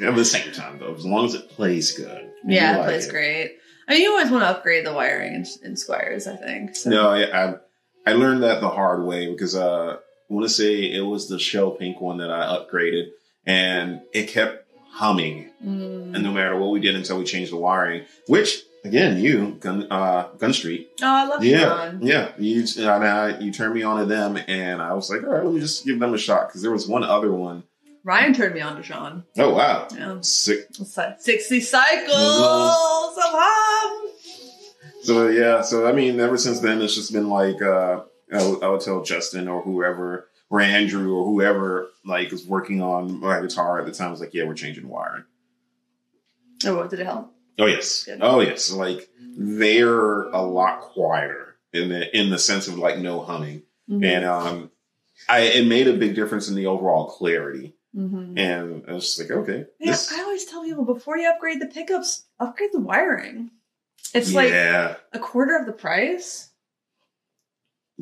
[0.00, 2.30] at the same time though, as long as it plays good.
[2.46, 3.56] yeah, you it like plays great.
[3.88, 6.76] I mean, you always want to upgrade the wiring in, in Squiers, I think.
[6.76, 6.90] So.
[6.90, 7.54] No, I, I
[8.06, 11.38] I learned that the hard way because uh, I want to say it was the
[11.38, 13.08] shell pink one that I upgraded,
[13.46, 14.57] and it kept
[14.90, 16.14] humming, Mm.
[16.14, 19.86] and no matter what we did until we changed the wiring, which again, you Gun
[19.90, 21.58] uh, Gun Street, Oh, I love yeah,
[21.90, 21.98] Sean.
[22.02, 25.44] yeah, you I, you turned me on to them, and I was like, all right,
[25.44, 27.64] let me just give them a shot because there was one other one.
[28.04, 29.24] Ryan turned me on to Sean.
[29.36, 30.18] Oh wow, Yeah.
[30.22, 30.66] sick.
[30.70, 34.10] It's like 60 cycles of hum.
[35.02, 38.62] So yeah, so I mean, ever since then, it's just been like uh, I, would,
[38.62, 43.40] I would tell Justin or whoever, or Andrew or whoever, like is working on my
[43.40, 44.10] guitar at the time.
[44.10, 45.24] Was like, yeah, we're changing wiring.
[46.64, 47.32] Oh, what did it help?
[47.58, 48.18] Oh yes, Good.
[48.22, 48.70] oh yes.
[48.70, 54.04] Like they're a lot quieter in the in the sense of like no humming, Mm-hmm.
[54.04, 54.70] and um,
[55.28, 57.74] I it made a big difference in the overall clarity.
[57.96, 58.38] Mhm.
[58.38, 61.60] And I was just like, okay, Yeah, this- I always tell people before you upgrade
[61.60, 63.50] the pickups, upgrade the wiring.
[64.14, 66.50] It's like a quarter of the price.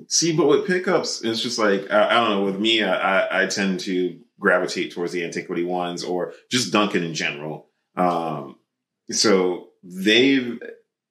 [0.08, 2.44] See, but with pickups, it's just like I, I don't know.
[2.44, 7.14] With me, I, I, tend to gravitate towards the antiquity ones or just Duncan in
[7.14, 7.68] general.
[7.96, 8.56] Um,
[9.10, 10.60] so they've,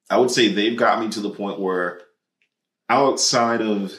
[0.08, 2.00] I would say they've got me to the point where
[2.88, 3.92] outside of,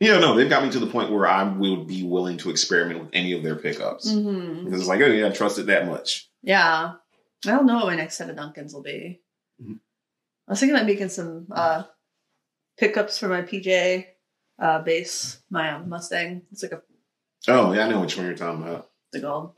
[0.00, 3.00] yeah, no, they've got me to the point where I would be willing to experiment
[3.00, 4.64] with any of their pickups Mm-hmm.
[4.64, 6.30] because it's like, oh yeah, I trust it that much.
[6.42, 6.94] Yeah.
[7.44, 9.20] I don't know what my next set of Duncans will be.
[9.62, 9.78] Mhm.
[10.48, 11.82] I was thinking about making some uh,
[12.78, 14.06] pickups for my PJ
[14.60, 16.42] uh, bass, my um, Mustang.
[16.52, 16.82] It's like a
[17.46, 18.88] Oh yeah, I know which one you're talking about.
[19.12, 19.52] the gold.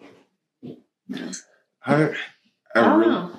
[1.85, 2.15] I,
[2.75, 3.33] I really, know.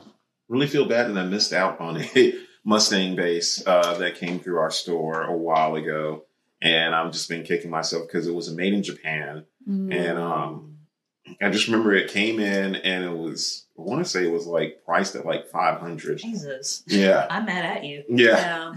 [0.49, 2.33] really feel bad that I missed out on a
[2.65, 6.25] Mustang bass uh, that came through our store a while ago,
[6.61, 9.93] and I've just been kicking myself because it was made in Japan, Mm.
[9.93, 10.77] and um,
[11.39, 14.47] I just remember it came in and it was I want to say it was
[14.47, 16.17] like priced at like five hundred.
[16.17, 16.81] Jesus.
[16.87, 18.03] Yeah, I'm mad at you.
[18.09, 18.73] yeah, Yeah.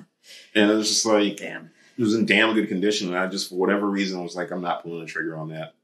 [0.55, 1.71] And it was just like Damn.
[1.99, 4.51] it was in damn good condition, and I just for whatever reason I was like
[4.51, 5.75] I'm not pulling the trigger on that.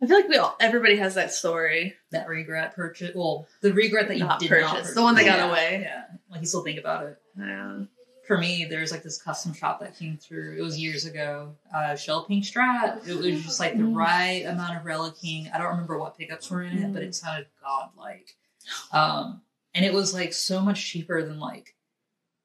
[0.00, 1.94] I feel like we all everybody has that story.
[2.12, 3.12] That regret purchase.
[3.14, 4.62] Well, the regret that you Not did purchase.
[4.66, 4.94] not purchase.
[4.94, 5.80] The one that got Yeah, away.
[5.82, 6.04] Yeah.
[6.30, 7.18] Like you still think about it.
[7.36, 7.80] Yeah.
[8.28, 10.56] For me, there's like this custom shop that came through.
[10.58, 11.54] It was years ago.
[11.74, 13.08] Uh, Shell Pink Strat.
[13.08, 15.52] It was just like the right amount of relicking.
[15.52, 18.36] I don't remember what pickups were in it, but it sounded godlike.
[18.92, 19.40] Um,
[19.74, 21.74] and it was like so much cheaper than like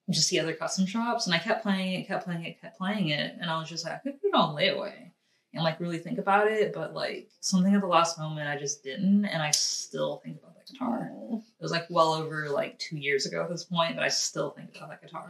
[0.10, 1.26] just the other custom shops.
[1.26, 3.86] And I kept playing it, kept playing it, kept playing it, and I was just
[3.86, 5.12] like, I could put it on layaway
[5.54, 8.84] and like really think about it, but like something at the last moment, I just
[8.84, 11.12] didn't, and I still think about that guitar.
[11.32, 14.52] It was like well over like two years ago at this point, but I still
[14.52, 15.30] think about that guitar.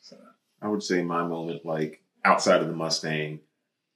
[0.00, 0.16] So
[0.60, 3.40] I would say my moment, like outside of the Mustang,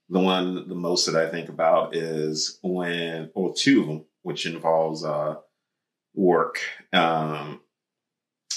[0.09, 4.45] the one the most that I think about is when, well, two of them, which
[4.45, 5.35] involves uh,
[6.13, 6.59] work,
[6.91, 7.61] um,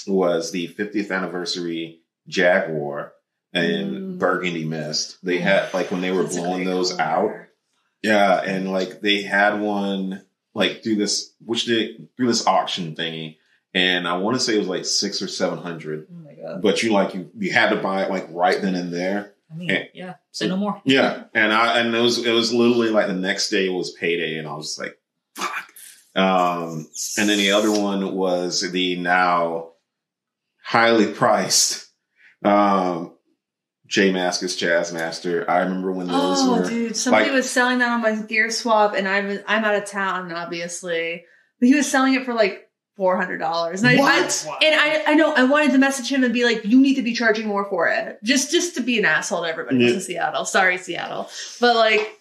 [0.07, 3.13] was the 50th anniversary Jaguar
[3.53, 4.17] and Mm.
[4.19, 5.17] Burgundy Mist.
[5.23, 7.01] They had like when they were That's blowing those color.
[7.01, 7.47] out.
[8.03, 13.37] Yeah, and like they had one like through this, which they through this auction thingy,
[13.73, 16.61] and I want to say it was like six or seven hundred oh my god.
[16.61, 19.33] but you like you, you had to buy it like right then and there.
[19.51, 19.85] I mean, Eh.
[19.93, 20.13] yeah.
[20.31, 20.81] Say no more.
[20.85, 24.37] Yeah, and I and it was it was literally like the next day was payday,
[24.37, 24.97] and I was just like,
[25.35, 25.67] fuck.
[26.15, 26.87] Um,
[27.17, 29.71] and then the other one was the now
[30.71, 31.87] highly priced
[32.45, 33.13] um
[33.87, 35.49] J Mascis Jazz Master.
[35.51, 36.95] I remember when those were Oh, were dude!
[36.95, 40.31] Somebody like- was selling that on my Gear Swap, and I'm I'm out of town,
[40.31, 41.25] obviously.
[41.59, 43.83] But he was selling it for like four hundred dollars.
[43.83, 44.17] And I,
[44.63, 47.01] and I I know I wanted to message him and be like, "You need to
[47.01, 49.91] be charging more for it," just just to be an asshole to everybody Yeah.
[49.95, 50.45] in Seattle.
[50.45, 51.29] Sorry, Seattle,
[51.59, 52.17] but like,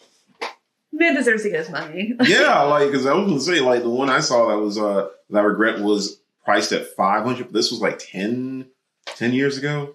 [0.93, 2.15] man deserves to get his money.
[2.25, 5.09] yeah, like because I was gonna say like the one I saw that was uh
[5.31, 6.20] that I regret was
[6.51, 7.53] priced at five hundred.
[7.53, 8.67] This was like 10,
[9.07, 9.95] 10 years ago,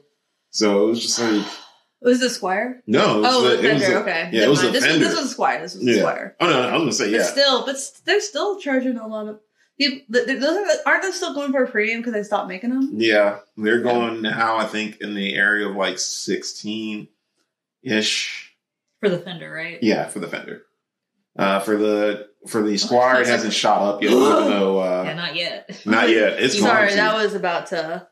[0.51, 1.45] so it was just like
[2.01, 2.81] was it Squier?
[2.87, 3.97] no, it was Oh, the, the it was Fender.
[3.99, 4.75] okay, yeah, it was the mind.
[4.75, 5.05] this, Fender.
[5.05, 5.61] this was Squier.
[5.61, 6.03] This was Yeah.
[6.03, 6.33] Squier.
[6.39, 7.23] Oh no, I'm gonna say But yeah.
[7.23, 9.39] still, but s- they're still charging a lot of.
[9.77, 12.47] People, th- th- those are, aren't they still going for a premium because they stopped
[12.47, 12.91] making them?
[12.93, 14.55] Yeah, they're going now.
[14.55, 17.09] I think in the area of like sixteen
[17.83, 18.55] ish.
[19.01, 19.79] For the Fender, right?
[19.83, 20.61] Yeah, for the Fender.
[21.37, 24.11] Uh, for the for the Squier, it hasn't shot up yet.
[24.11, 25.81] even though uh, Yeah, not yet.
[25.85, 26.39] not yet.
[26.39, 28.07] It's Sorry, that was about to.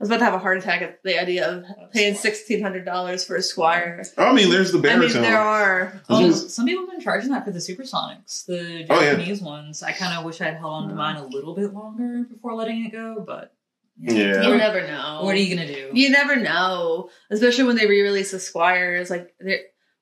[0.00, 2.84] I was about to have a heart attack at the idea of paying sixteen hundred
[2.84, 4.04] dollars for a Squier.
[4.16, 6.00] I mean, there's the I mean, there are.
[6.08, 9.10] Oh, Just- some people have been charging that for the Supersonics, the Oh, yeah.
[9.16, 9.82] Japanese ones.
[9.82, 12.84] I kind of wish I'd held on to mine a little bit longer before letting
[12.86, 13.52] it go, but
[14.00, 14.42] Yeah.
[14.48, 15.22] You never know.
[15.24, 15.90] What are you gonna do?
[15.92, 19.10] You never know, especially when they re-release the Squiers.
[19.10, 19.34] Like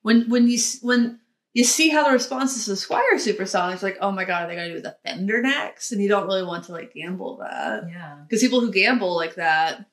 [0.03, 1.19] when when you when
[1.53, 4.47] you see how the response is to the Squier Supersonics, like oh my god, are
[4.47, 5.91] they gonna do the Fender next?
[5.91, 8.17] And you don't really want to like gamble that Yeah.
[8.27, 9.85] because people who gamble like that,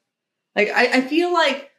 [0.57, 1.71] like I, I feel like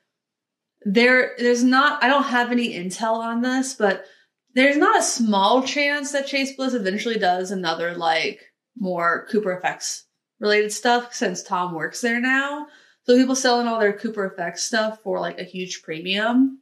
[0.86, 4.06] there there's not I don't have any intel on this, but
[4.54, 8.42] there's not a small chance that Chase Bliss eventually does another like
[8.78, 10.06] more Cooper effects
[10.40, 12.68] related stuff since Tom works there now.
[13.04, 16.60] So people selling all their Cooper effects stuff for like a huge premium,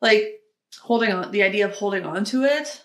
[0.00, 0.34] like
[0.80, 2.84] holding on the idea of holding on to it.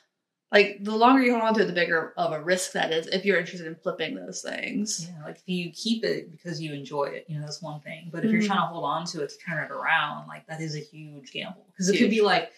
[0.52, 3.08] Like the longer you hold on to it, the bigger of a risk that is
[3.08, 5.10] if you're interested in flipping those things.
[5.10, 8.10] Yeah, like if you keep it because you enjoy it, you know, that's one thing.
[8.12, 8.48] But if you're Mhm.
[8.48, 11.32] trying to hold on to it to turn it around, like that is a huge
[11.34, 11.66] gamble.
[11.72, 12.52] Because it could be like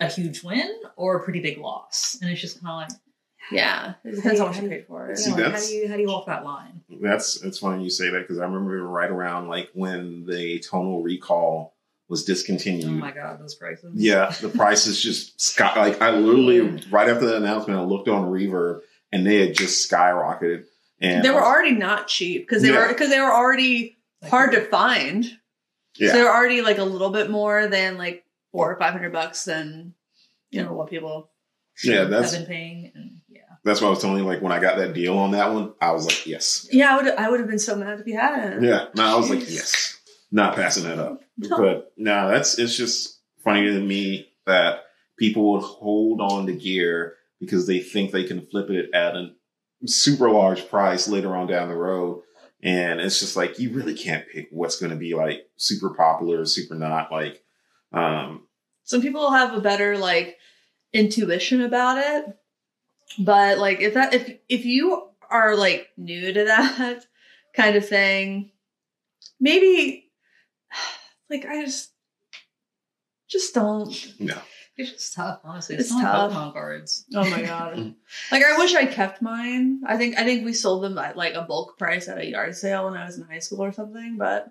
[0.00, 2.18] a huge win or a pretty big loss.
[2.20, 3.00] And it's just kind of like,
[3.50, 5.16] Yeah, it depends how much you paid for it.
[5.16, 6.82] See, you how that's- do you how do you walk that line?
[7.00, 11.00] That's it's funny you say that because I remember right around like when the tonal
[11.02, 11.74] recall
[12.08, 12.86] was discontinued.
[12.86, 13.92] Oh my god, those prices.
[13.94, 15.72] Yeah, the prices just sky.
[15.76, 18.80] Like I literally right after the announcement, I looked on Reverb
[19.12, 20.64] and they had just skyrocketed.
[21.00, 22.82] And They were already not cheap because they Yeah.
[22.86, 25.24] were because they were already hard to find.
[25.96, 28.92] yeah, So they were already like a little bit more than like four or five
[28.92, 29.94] hundred bucks than
[30.50, 31.30] you know what people.
[31.84, 32.00] yeah.
[32.00, 33.42] have That's been paying and yeah.
[33.64, 34.24] that's what I was telling you.
[34.24, 37.02] Like when I got that deal on that one, I was like, yes, Yeah, I
[37.02, 38.64] would I would have been so mad if you hadn't.
[38.64, 38.86] yeah.
[38.96, 39.97] No, I was like, yes,
[40.30, 41.22] not passing that up.
[41.38, 44.84] But no, that's it's just funny to me that
[45.18, 49.30] people would hold on to gear because they think they can flip it at a
[49.86, 52.22] super large price later on down the road.
[52.62, 56.40] And it's just like you really can't pick what's going to be like super popular,
[56.40, 57.12] or super not.
[57.12, 57.42] Like,
[57.92, 58.48] um,
[58.82, 60.38] Some people have a better like
[60.92, 62.36] intuition about it,
[63.20, 67.04] but like if that if if you are like new to that
[67.54, 68.50] kind of thing,
[69.38, 70.07] maybe
[71.30, 71.92] like I just
[73.28, 74.38] just don't no,
[74.76, 75.76] It's just tough, honestly.
[75.76, 76.32] It's It's, not tough.
[76.32, 77.04] Pokemon cards.
[77.14, 77.76] Oh my god!
[78.32, 79.82] like I wish I kept mine.
[79.86, 82.54] I think I think we sold them at like a bulk price at a yard
[82.56, 84.16] sale when I was in high school or something.
[84.18, 84.48] But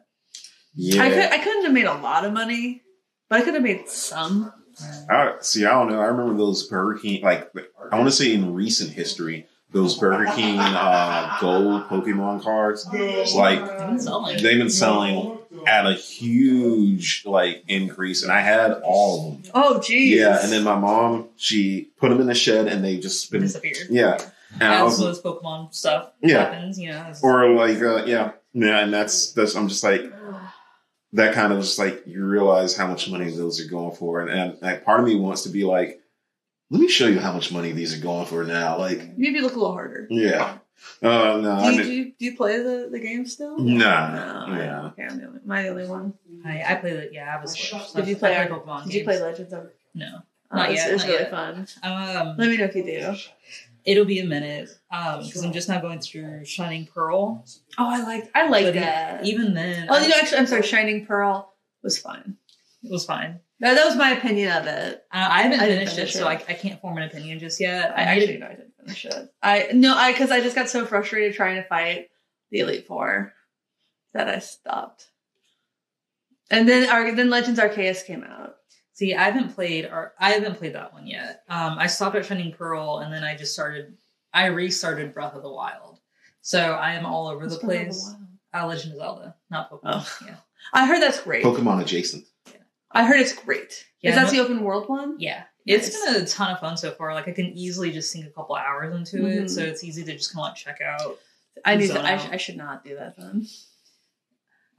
[0.76, 1.04] Yeah.
[1.04, 2.84] I could I couldn't have made a lot of money,
[3.30, 4.54] but I could have made some.
[5.10, 6.00] I, see, I don't know.
[6.00, 7.50] I remember those Burger King, like,
[7.92, 12.88] I want to say in recent history, those Burger King uh, gold Pokemon cards.
[12.94, 13.60] It's like,
[14.40, 15.37] They've been selling.
[15.68, 18.24] They've been selling at a huge, like, increase.
[18.24, 19.52] And I had all of them.
[19.54, 20.20] Oh geez.
[20.20, 20.40] Yeah.
[20.42, 23.88] And then my mom, she put them in the shed and they just been, disappeared.
[23.90, 24.18] yeah.
[24.54, 26.46] And As was, Pokemon stuff Yeah.
[26.52, 27.14] happens, you know.
[27.22, 28.32] or like, uh, yeah.
[28.54, 28.80] Yeah.
[28.80, 30.04] And that's, that's, I'm just like,
[31.14, 34.30] that kind of just like you realize how much money those are going for, and,
[34.30, 36.02] and like, part of me wants to be like,
[36.70, 38.78] let me show you how much money these are going for now.
[38.78, 40.06] Like, Maybe look a little harder.
[40.10, 40.58] yeah,
[41.04, 43.58] uh, no, Do I you, mean, do, you, do you play the, the game still?
[43.58, 44.56] Nah, No.
[44.58, 44.86] yeah.
[44.88, 46.14] Okay, I'm the only, am I the only one?
[46.46, 47.82] I, I play the yeah, I was Switch.
[47.90, 48.34] so Did you play?
[48.36, 49.70] play our- Pokemon did you play Legends of?
[49.94, 50.22] No.
[50.52, 51.32] Oh, Not it's, yet, It's not really yet.
[51.32, 51.68] fun.
[51.84, 53.16] Um, Let me know if you do.
[53.84, 57.44] it'll be a minute um because I'm just now going through Shining Pearl.
[57.78, 59.26] Oh, I like I like But that.
[59.26, 60.62] Even then, oh, you know, actually, I'm sorry.
[60.64, 62.38] Shining Pearl was fine.
[62.84, 63.40] it was fine.
[63.60, 65.04] That, that was my opinion of it.
[65.12, 66.28] Uh, I haven't I didn't finished finish it, so.
[66.28, 67.92] I, I can't form an opinion just yet.
[67.98, 68.56] I I need actually no,
[68.88, 69.34] I didn't finish it.
[69.42, 72.10] I no, I because I just got so frustrated trying to fight
[72.52, 73.34] the Elite Four
[74.14, 75.08] that I stopped.
[76.50, 78.56] And then our then Legends Arceus came out.
[78.94, 81.44] See, I haven't played or I haven't played that one yet.
[81.50, 83.98] Um, I stopped at Shining Pearl and then I just started.
[84.34, 86.00] I restarted Breath of the Wild,
[86.42, 88.04] so I am all over the Breath of the place.
[88.06, 88.24] Wild?
[88.54, 89.82] Uh, Legend of Zelda, not Pokemon.
[89.86, 90.18] Oh.
[90.26, 90.36] Yeah,
[90.74, 91.44] I heard that's great.
[91.44, 92.26] Pokemon adjacent.
[92.48, 92.54] Yeah.
[92.92, 93.86] I heard it's great.
[94.02, 95.16] Yeah, Is that no- the open world one?
[95.20, 95.44] yeah.
[95.68, 96.14] It's Nice.
[96.14, 97.14] been a ton of fun so far.
[97.14, 99.44] Like I can easily just sink a couple hours into Mhm.
[99.44, 101.20] it, so it's easy to just kind of like check out.
[101.66, 101.88] I need.
[101.90, 103.46] To, I, sh- I should not do that then.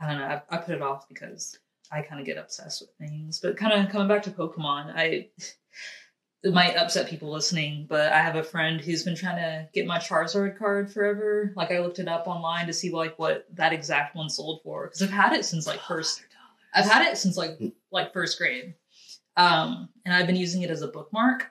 [0.01, 0.27] I don't know.
[0.27, 1.59] I, I put it off because
[1.90, 3.40] I kind of get obsessed with things.
[3.40, 5.29] But kind of coming back to Pokemon, I
[6.44, 9.87] it might upset people listening, but I have a friend who's been trying to get
[9.87, 11.53] my Charizard card forever.
[11.57, 14.87] Like I looked it up online to see like what that exact one sold for
[14.87, 16.22] because I've had it since like first.
[16.74, 17.59] I've had it since like
[17.90, 18.74] like first grade,
[19.38, 21.46] um, and I've been using it as a bookmark.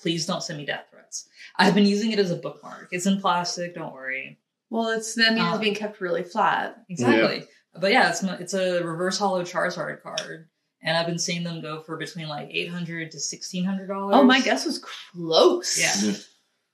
[0.00, 1.28] Please don't send me death threats.
[1.58, 2.88] I've been using it as a bookmark.
[2.90, 3.74] It's in plastic.
[3.74, 4.38] Don't worry.
[4.70, 6.76] Well, it's that means Um, it's being kept really flat.
[6.88, 7.44] Exactly.
[7.78, 10.48] But yeah, it's it's a reverse holo Charizard card,
[10.82, 14.14] and I've been seeing them go for between like eight hundred to sixteen hundred dollars.
[14.16, 14.78] Oh, my guess was
[15.12, 15.78] close.
[15.78, 16.12] Yeah.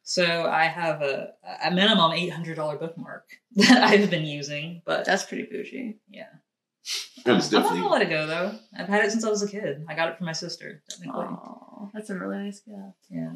[0.03, 1.33] So I have a
[1.65, 3.25] a minimum eight hundred dollar bookmark
[3.57, 5.99] that I've been using, but That's pretty bougie.
[6.09, 6.27] yeah,
[7.27, 8.53] It was I'm not gonna let it go though.
[8.77, 9.85] I've had it since I was a kid.
[9.89, 10.83] I got it from my sister.
[10.89, 12.79] Technically, Oh, that's a really nice gift.
[13.11, 13.33] yeah.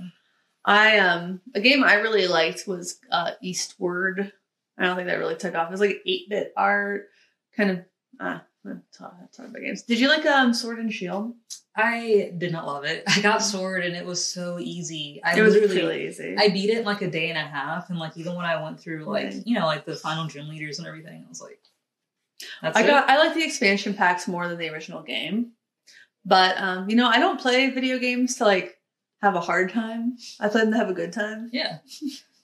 [0.64, 4.32] I um a game I really liked was uh Eastward.
[4.78, 5.68] I don't think that really took off.
[5.68, 7.08] It was like eight bit art,
[7.56, 7.78] kind of.
[8.20, 8.44] Ah,
[8.96, 9.82] talk, talk about games.
[9.82, 11.34] Did you like um Sword and Shield?
[11.76, 13.02] I did not love it.
[13.08, 15.20] I got sword and it was so easy.
[15.24, 16.36] I it was really easy.
[16.38, 18.62] I beat it in like a day and a half, and like even when I
[18.62, 19.42] went through like Right.
[19.44, 21.58] you know like the final gym leaders and everything, I was like,
[22.62, 22.86] that's I it.
[22.86, 25.52] got I like the expansion packs more than the original game.
[26.24, 28.78] But um, you know, I don't play video games to like
[29.22, 30.16] have a hard time.
[30.40, 31.50] I play them to have a good time.
[31.52, 31.78] yeah.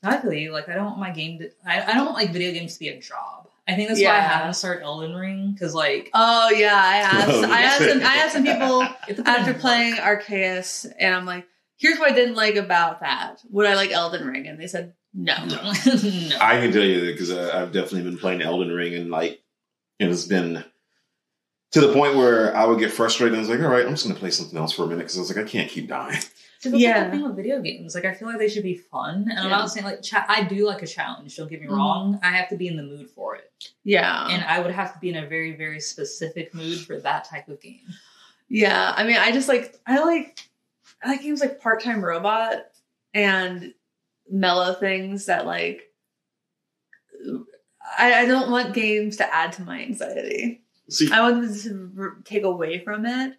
[0.02, 0.52] I feel you.
[0.52, 1.50] Like I don't want my game to.
[1.66, 3.48] I, I don't want like video games to be a job.
[3.68, 7.28] I think that's why I haven't started Elden Ring because like Oh yeah, I asked
[7.30, 8.00] Oh, I asked some.
[8.00, 10.24] I asked some people it's a bit after playing work.
[10.24, 13.42] Arceus and I'm like, here's what I didn't like about that.
[13.50, 14.46] Would I like Elden Ring?
[14.46, 15.34] And they said no.
[15.44, 15.58] no.
[15.60, 19.40] I can tell you that because I've definitely been playing Elden Ring and like
[20.00, 20.64] it has been
[21.72, 23.34] to the point where I would get frustrated.
[23.34, 24.86] and I was like, all right, I'm just going to play something else for a
[24.86, 26.20] minute because I was like, I can't keep dying.
[26.58, 26.88] See, that's Yeah.
[26.98, 27.04] yeah.
[27.04, 27.94] the thing with video games.
[27.94, 30.42] Like I feel like they should be fun, and I'm not saying like cha- I
[30.42, 31.36] do like a challenge.
[31.36, 31.76] Don't get me Mhm.
[31.76, 32.18] wrong.
[32.22, 33.50] I have to be in the mood for it,
[33.84, 34.26] Yeah.
[34.28, 37.48] and I would have to be in a very very specific mood for that type
[37.48, 37.80] of game.
[38.48, 40.40] Yeah, I mean, I just like I like
[41.02, 42.66] I like games like Part Time Robot
[43.14, 43.72] and
[44.30, 45.90] mellow things that like
[47.98, 50.62] I, I don't want games to add to my anxiety.
[50.88, 51.60] See, I want them
[51.96, 53.34] to r- take away from it,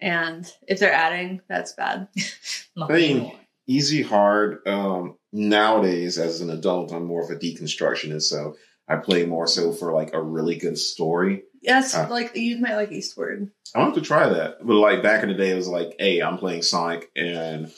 [0.00, 2.08] and if they're adding, that's bad.
[2.80, 3.32] I mean,
[3.66, 4.66] easy, hard.
[4.66, 8.56] Um, nowadays, as an adult, I'm more of a deconstructionist, so
[8.88, 11.42] I play more so for like a really good story.
[11.60, 12.06] Yes, Uh.
[12.08, 13.50] like you might like Eastward.
[13.74, 16.20] I want to try that, but like back in the day, it was like, hey,
[16.22, 17.70] I'm playing Sonic, and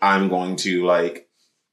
[0.00, 1.28] I'm going to like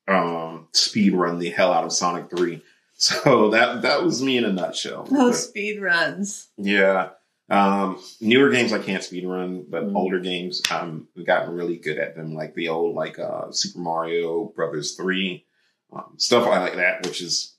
[0.08, 2.64] um speed run the hell out of Sonic Three.
[3.02, 5.08] So that that was me in a nutshell.
[5.12, 6.50] Oh, But- speed runs.
[6.58, 7.12] Yeah.
[7.50, 9.96] Um, newer games I can't speed run, but Mm.
[9.96, 13.80] older games um, I've gotten really good at them, like the old like uh, Super
[13.80, 15.46] Mario Brothers three,
[15.94, 17.56] um, stuff like that, which is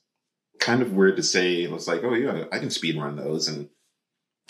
[0.59, 1.63] kind of weird to say.
[1.63, 3.67] It's like, oh yeah, I can speed run those, and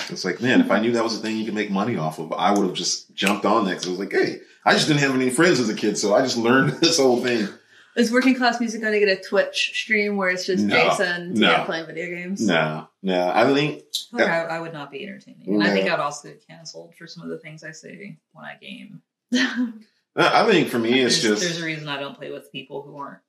[0.10, 2.20] It's like, man, if I knew that was a thing you could make money off
[2.20, 4.88] of, I would have just jumped on that because I was like, hey, I just
[4.90, 7.48] didn't have any friends as a kid, so I just learned this whole thing.
[7.96, 11.34] Is working class music going to get a Twitch stream where it's just No, Jason
[11.34, 11.52] no.
[11.52, 12.46] yeah, playing video games?
[12.46, 15.56] No, no, I think I, feel like I, I would not be entertaining.
[15.56, 18.46] And I think I'd also get canceled for some of the things I say when
[18.46, 19.02] I game.
[20.16, 22.82] I think for me it's there's, just there's a reason I don't play with people
[22.82, 23.20] who aren't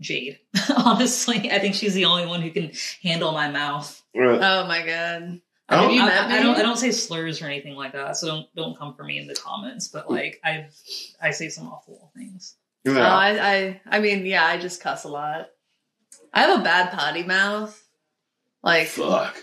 [0.00, 0.38] Jade.
[0.76, 4.02] Honestly, I think she's the only one who can handle my mouth.
[4.16, 5.40] uh, Oh my god.
[5.68, 6.56] I don't- I, I don't.
[6.56, 8.16] I don't say slurs or anything like that.
[8.16, 9.88] So don't don't come for me in the comments.
[9.88, 10.66] But like I,
[11.22, 12.56] I say some awful things.
[12.84, 15.48] You Oh, I, I, I mean, yeah, I just cuss a lot.
[16.32, 17.80] I have a bad potty mouth.
[18.62, 19.36] Like, fuck.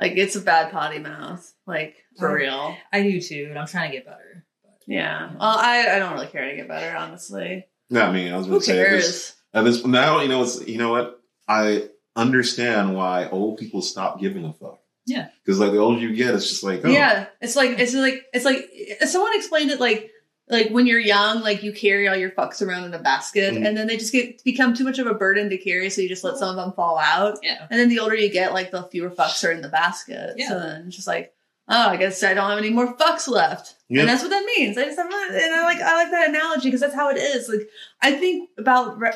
[0.00, 1.52] like it's a bad potty mouth.
[1.66, 2.34] Like for Oh.
[2.34, 2.76] real.
[2.92, 4.44] I do too, and I'm trying to get better.
[4.62, 5.30] But Yeah.
[5.32, 7.66] Well, I, I don't really care to get better, honestly.
[7.90, 8.88] No, I mean, I was Who going to say this.
[8.88, 9.34] cares?
[9.54, 14.20] At this now, you know, it's you know what I understand why old people stop
[14.20, 14.80] giving a fuck.
[15.06, 15.28] Yeah.
[15.44, 18.22] because like the older you get, it's just like, oh, Yeah, it's like it's like
[18.32, 18.68] it's like
[19.06, 20.10] someone explained it like
[20.48, 23.66] like when you're young, like you carry all your fucks around in a basket, Mhm.
[23.66, 26.08] and then they just get become too much of a burden to carry, so you
[26.08, 27.38] just let some of them fall out.
[27.42, 30.34] yeah, And then the older you get, like the fewer fucks are in the basket.
[30.36, 30.48] Yeah.
[30.48, 31.32] So then it's just like,
[31.68, 33.76] oh, I guess I don't have any more fucks left.
[33.88, 34.00] Yeah.
[34.00, 34.76] And that's what that means.
[34.76, 37.48] I just have, and I like I like that analogy because that's how it is.
[37.48, 37.68] Like
[38.02, 38.98] I think about.
[38.98, 39.12] Re-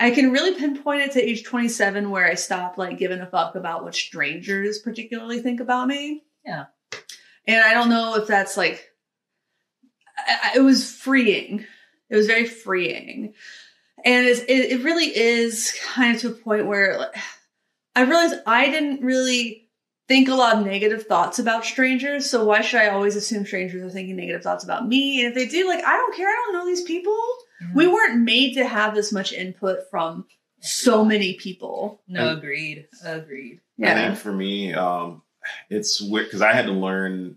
[0.00, 3.54] I can really pinpoint it to age 27 where I stopped like giving a fuck
[3.54, 6.24] about what strangers particularly think about me.
[6.44, 6.64] Yeah.
[7.46, 8.90] And I don't know if that's like,
[10.26, 11.64] I, I- it was freeing.
[12.10, 13.34] It was very freeing.
[14.04, 17.14] And it's, it, it really is kind of to a point where like,
[17.94, 19.68] I realized I didn't really
[20.08, 22.28] think a lot of negative thoughts about strangers.
[22.28, 25.24] So why should I always assume strangers are thinking negative thoughts about me?
[25.24, 26.28] And if they do, like, I don't care.
[26.28, 27.16] I don't know these people.
[27.74, 30.26] We weren't made to have this much input from
[30.60, 32.02] so many people.
[32.08, 33.60] no, And- agreed, agreed.
[33.78, 34.06] I Yeah.
[34.08, 35.22] think for me, um,
[35.70, 37.36] it's weird because I had to learn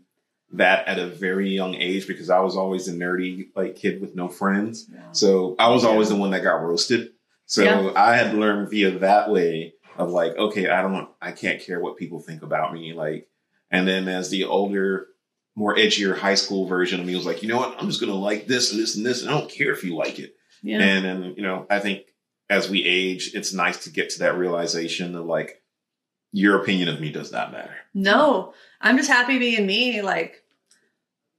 [0.57, 4.15] that at a very young age because I was always a nerdy like kid with
[4.15, 4.89] no friends.
[5.11, 7.11] So I was always the one that got roasted.
[7.45, 7.91] So Yeah.
[7.95, 11.79] I had to learn via that way of like, okay, I don't, I can't care
[11.79, 12.93] what people think about me.
[12.93, 13.27] Like,
[13.71, 15.07] and then as the older,
[15.55, 18.13] more edgier high school version of me was like, you know what, I'm just gonna
[18.13, 20.35] like this and this and this, and I don't care if you like it.
[20.61, 20.79] Yeah.
[20.79, 22.01] And then, you know, I think
[22.49, 25.61] as we age, it's nice to get to that realization of like,
[26.31, 27.75] your opinion of me does not matter.
[27.93, 30.01] No, I'm just happy being me.
[30.01, 30.43] Like,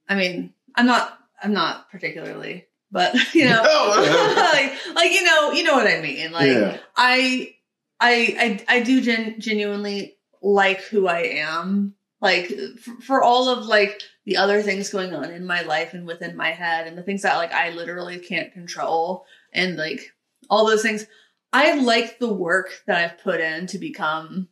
[0.09, 4.33] I mean, I'm not, I'm not particularly, but you know, No.
[4.53, 6.33] like, like, you know, you know what I mean.
[6.33, 6.79] Like, Yeah.
[6.97, 7.55] I,
[8.01, 11.95] I, I, I do gen- genuinely like who I am.
[12.21, 16.07] Like, for, for all of like the other things going on in my life and
[16.07, 20.01] within my head, and the things that like I literally can't control, and like
[20.49, 21.07] all those things.
[21.53, 24.49] I like the work that I've put in to become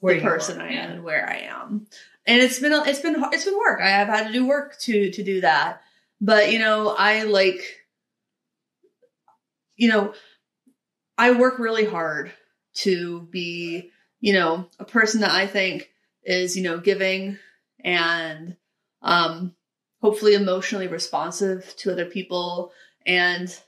[0.00, 0.84] Where the person are, I yeah.
[0.84, 1.86] am and where I am.
[2.28, 3.80] And it's been it's been it's been work.
[3.80, 5.80] I have had to do work to to do that.
[6.20, 7.62] But you know, I like
[9.76, 10.12] you know,
[11.16, 12.30] I work really hard
[12.74, 15.88] to be, you know, a person that I think
[16.22, 17.38] is, you know, giving
[17.82, 18.56] and
[19.00, 19.54] um
[20.02, 22.72] hopefully emotionally responsive to other people
[23.06, 23.58] and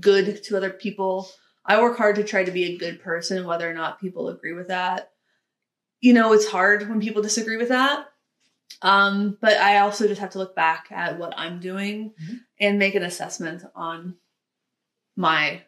[0.00, 1.28] good to other people.
[1.66, 4.54] I work hard to try to be a good person, whether or not people agree
[4.54, 5.10] with that.
[6.04, 8.06] You know, it's hard when people disagree with that.
[8.82, 12.40] Um, but I also just have to look back at what I'm doing Mhm.
[12.60, 14.16] and make an assessment on
[15.16, 15.62] my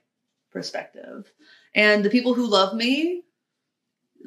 [0.51, 1.33] perspective.
[1.75, 3.23] And the people who love me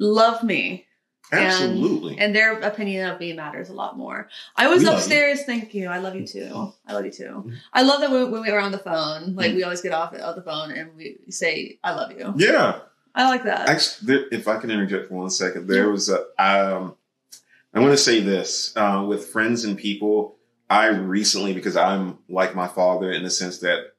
[0.00, 0.86] love me.
[1.32, 2.18] Absolutely.
[2.18, 4.28] And, their opinion of me matters a lot more.
[4.56, 5.44] I was We upstairs.
[5.44, 5.86] Thank you.
[5.88, 6.72] I love you too.
[6.88, 7.24] I love you too.
[7.24, 7.54] Mm-hmm.
[7.72, 10.12] I love that when, when we were on the phone, like we always get off
[10.12, 12.34] of the phone and we say, I love you.
[12.36, 12.80] yeah.
[13.14, 13.68] I like that.
[13.68, 16.20] Actually, if I can interject for one second, there was a.
[16.38, 16.96] Um,
[17.72, 20.36] I'm going to say this uh, with friends and people.
[20.68, 23.92] I recently, because I'm like my father in the sense that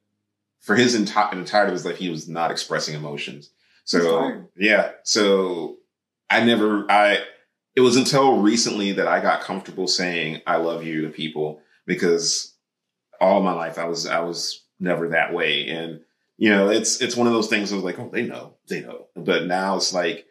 [0.60, 3.50] for his entire entirety of his life, he was not expressing emotions.
[3.84, 5.78] So yeah, so
[6.30, 6.90] I never.
[6.90, 7.20] I
[7.76, 12.54] it was until recently that I got comfortable saying I love you to people because
[13.20, 16.02] all my life I was I was never that way and
[16.42, 17.72] you know, it's it's one of those things.
[17.72, 19.10] I was like, oh, they know, they know.
[19.16, 20.26] But now it's like,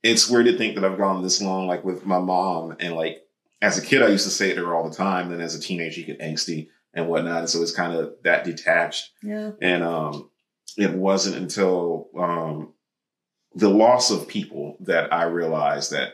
[0.00, 3.24] it's weird to think that I've gone this long, like with my mom, and like
[3.60, 5.28] as a kid, I used to say it to her all the time.
[5.28, 8.44] Then as a teenager, you get angsty and whatnot, and so it's kind of that
[8.44, 9.10] detached.
[9.24, 9.50] Yeah.
[9.60, 10.30] And um,
[10.76, 12.72] it wasn't until um,
[13.56, 16.12] the loss of people that I realized that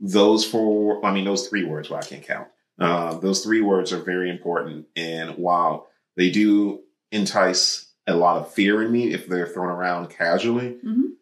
[0.00, 2.48] those four, I mean, those three words, well, I can't count.
[2.80, 4.86] Uh, those three words are very important.
[4.96, 6.80] And while they do
[7.12, 11.12] entice a lot of fear in me if they're thrown around casually, Mhm.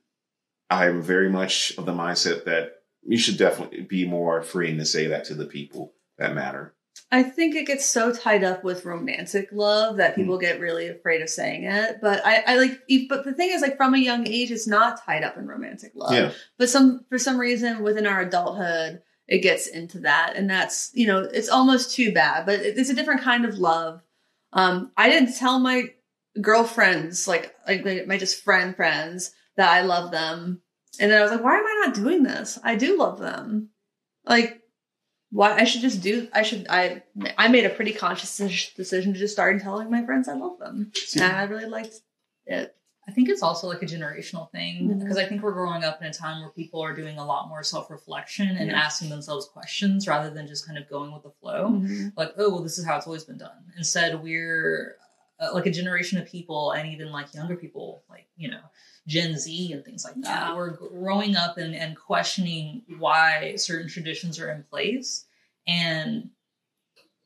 [0.70, 5.06] I'm very much of the mindset that you should definitely be more freeing to say
[5.08, 6.74] that to the people that matter.
[7.12, 11.22] I think it gets so tied up with romantic love that people get really afraid
[11.22, 11.98] of saying it.
[12.00, 15.04] But I, I like, but the thing is, like, from a young age, it's not
[15.04, 16.14] tied up in romantic love.
[16.14, 16.32] Yeah.
[16.58, 21.06] But some, for some reason, within our adulthood, it gets into that, and that's, you
[21.06, 22.46] know, it's almost too bad.
[22.46, 24.02] But it's a different kind of love.
[24.52, 25.92] Um, I didn't tell my
[26.40, 30.60] girlfriends, like, like my- just friend friends, that I love them,
[31.00, 32.58] and then I was like, why am I not doing this?
[32.62, 33.70] I do love them.
[34.26, 34.62] Like,
[35.30, 37.02] why I should just do I should I
[37.36, 38.36] I made a pretty conscious
[38.76, 40.92] decision to just start telling my friends I love them.
[41.14, 41.94] And I really liked
[42.46, 42.74] it.
[43.08, 46.06] I think it's also like a generational thing because I think we're growing up in
[46.08, 48.76] a time where people are doing a lot more self reflection and Yeah.
[48.78, 51.70] asking themselves questions rather than just kind of going with the flow.
[51.70, 52.12] Mhm.
[52.16, 53.72] Like, oh, well, this is how it's always been done.
[53.76, 54.96] Instead, we're
[55.38, 58.60] uh, like a generation of people and even like younger people, like, you know,
[59.06, 60.22] Gen Z and things like that.
[60.48, 60.54] Yeah.
[60.56, 65.26] We're growing up and, and questioning why certain traditions are in place
[65.66, 66.30] and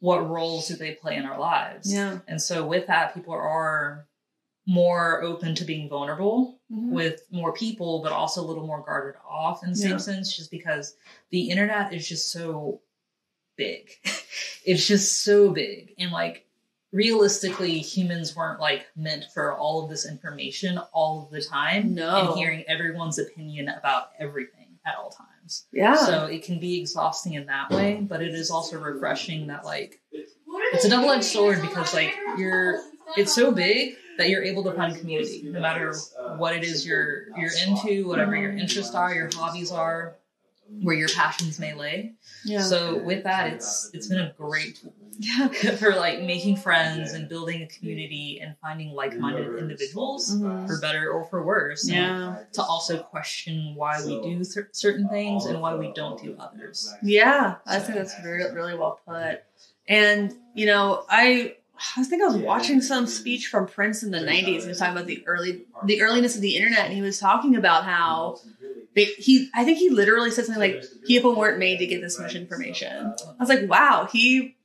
[0.01, 1.93] what roles do they play in our lives.
[1.93, 2.19] Yeah.
[2.27, 4.07] And so with that, people are
[4.67, 6.91] more open to being vulnerable Mhm.
[6.91, 9.97] with more people, but also a little more guarded off in the same Yeah.
[9.99, 10.97] sense, just because
[11.31, 12.81] the internet is just so
[13.57, 13.91] big.
[14.65, 15.95] it's just so big.
[15.99, 16.47] And like
[16.93, 21.95] realistically, humans weren't like meant for all of this information all of the time.
[21.95, 22.31] No.
[22.31, 25.67] And hearing everyone's opinion about everything at all times.
[25.73, 25.97] Yeah.
[25.97, 30.01] So it can be exhausting in that way, but it is also refreshing that like
[30.13, 32.81] it's a double edged sword because like you're
[33.17, 35.95] it's so big that you're able to find community no matter
[36.37, 40.17] what it is you're you're into, whatever your interests are, your hobbies are,
[40.83, 42.13] where your passions may lay.
[42.45, 42.63] Yeah.
[42.63, 45.49] So with that it's it's been a great tool yeah.
[45.77, 50.67] for like making friends and building a community and finding like-minded individuals Mhm.
[50.67, 51.85] for better or for worse.
[51.85, 52.37] and Yeah.
[52.53, 56.93] To also question why we do cer- certain things and why we don't do others.
[57.03, 59.43] Yeah, I think that's really, really well put.
[59.89, 61.57] And you know, I
[61.97, 64.63] I think I was watching some speech from Prince in the '90s.
[64.63, 67.57] He was talking about the early the earliness of the internet, and he was talking
[67.57, 68.60] about how they,
[69.05, 72.35] he I think he literally said something like people weren't made to get this much
[72.35, 73.15] information.
[73.19, 74.57] I was like, wow, he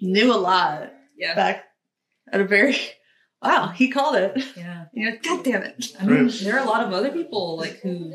[0.00, 1.34] knew a lot Yeah.
[1.34, 1.64] back
[2.32, 2.76] at a very
[3.42, 3.68] wow.
[3.68, 4.44] He called it.
[4.56, 4.76] Yeah.
[4.92, 5.92] You know, God damn it.
[6.00, 8.12] I mean, there are a lot of other people like who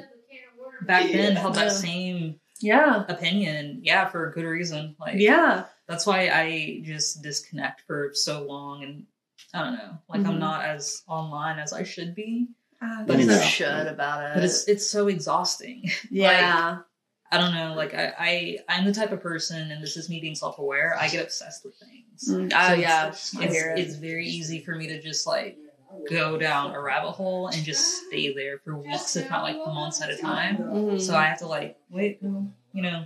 [0.82, 3.06] back then held that same Yeah.
[3.08, 3.80] opinion.
[3.84, 4.96] Yeah, for a good reason.
[5.00, 5.66] Like Yeah.
[5.88, 9.06] that's why I just disconnect for so long and
[9.54, 9.98] I don't know.
[10.10, 10.28] Like Mhm.
[10.28, 12.48] I'm not as online as I should be.
[13.00, 14.34] But But you it's- should about it.
[14.36, 15.90] But it's it's so exhausting.
[16.12, 16.80] yeah.
[17.32, 17.74] I don't know.
[17.76, 20.96] Like I, I I'm the type of person, and this is me being self aware.
[21.00, 22.30] I get obsessed with things.
[22.30, 23.80] Mm, oh, it's- yeah, it's, I hear it.
[23.80, 25.58] it's very easy for me to just like
[26.10, 30.02] go down a rabbit hole and just stay there for weeks, if not like months
[30.02, 30.58] at a time.
[30.58, 31.02] Mhm.
[31.02, 33.06] So I have to like wait, you know,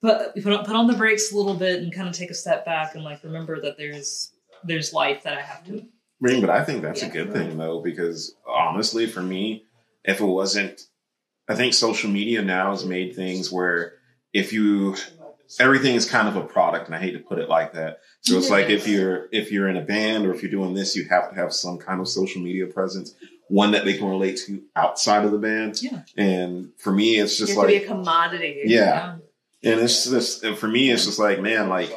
[0.00, 2.34] put put on, put on the brakes a little bit and kind of take a
[2.34, 4.32] step back and like remember that there's
[4.64, 5.84] there's life that I have to.
[6.20, 9.66] Mean, but I think that's a good thing though, because honestly, for me,
[10.04, 10.80] if it wasn't,
[11.48, 13.94] I think social media now has made things where
[14.32, 14.96] if you,
[15.60, 18.00] everything is kind of a product, and I hate to put it like that.
[18.22, 20.96] So it's like if you're if you're in a band or if you're doing this,
[20.96, 23.14] you have to have some kind of social media presence,
[23.48, 25.80] one that they can relate to outside of the band.
[25.82, 26.02] Yeah.
[26.16, 28.62] And for me, it's You just like be a commodity.
[28.64, 29.16] yeah.
[29.62, 31.92] And it's just for me, it's just like man, like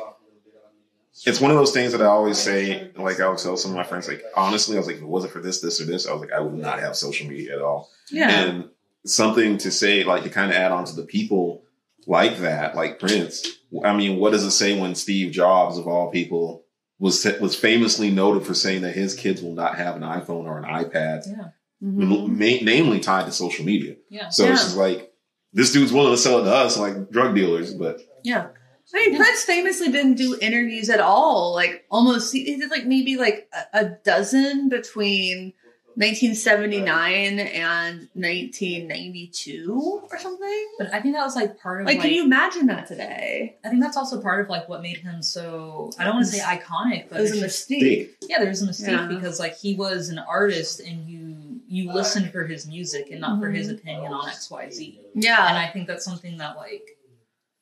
[1.26, 2.91] it's one of those things that I always say.
[2.95, 5.07] Like I would tell some of my friends, like honestly, I was like, if it
[5.07, 7.55] wasn't for this, this, or this, I was like, I would not have social media
[7.55, 7.89] at all.
[8.11, 8.30] Yeah.
[8.30, 8.70] And
[9.05, 11.63] something to say, like to kind of add on to the people
[12.07, 13.45] like that, like Prince.
[13.84, 16.63] I mean, what does it say when Steve Jobs, of all people,
[16.99, 20.57] was was famously noted for saying that his kids will not have an iPhone or
[20.57, 21.49] an iPad, Yeah.
[21.82, 22.28] Mhm.
[22.28, 23.95] ma- namely tied to social media.
[24.09, 24.30] Yeah.
[24.30, 25.11] So it's just like
[25.53, 28.47] this dude's willing to sell it to us like drug dealers, but Yeah.
[28.93, 31.53] I mean, Prince famously didn't do interviews at all.
[31.53, 35.53] Like almost, he did like maybe like a, a dozen between
[35.99, 40.67] 1979 and 1992 or something.
[40.77, 43.57] But I think that was like part of Like, like, can you imagine that today?
[43.65, 46.31] I think that's also part of like what made him so I don't want to
[46.31, 48.11] say iconic, but It was a just- mystique.
[48.21, 49.07] Yeah, there's a mistake Yeah.
[49.07, 51.35] because like he was an artist and you
[51.67, 51.95] you uh.
[51.95, 53.75] listened for his music and not for his mm-hmm.
[53.75, 55.01] opinion on X Y Z.
[55.15, 55.49] Yeah.
[55.49, 56.97] and I think that's something that like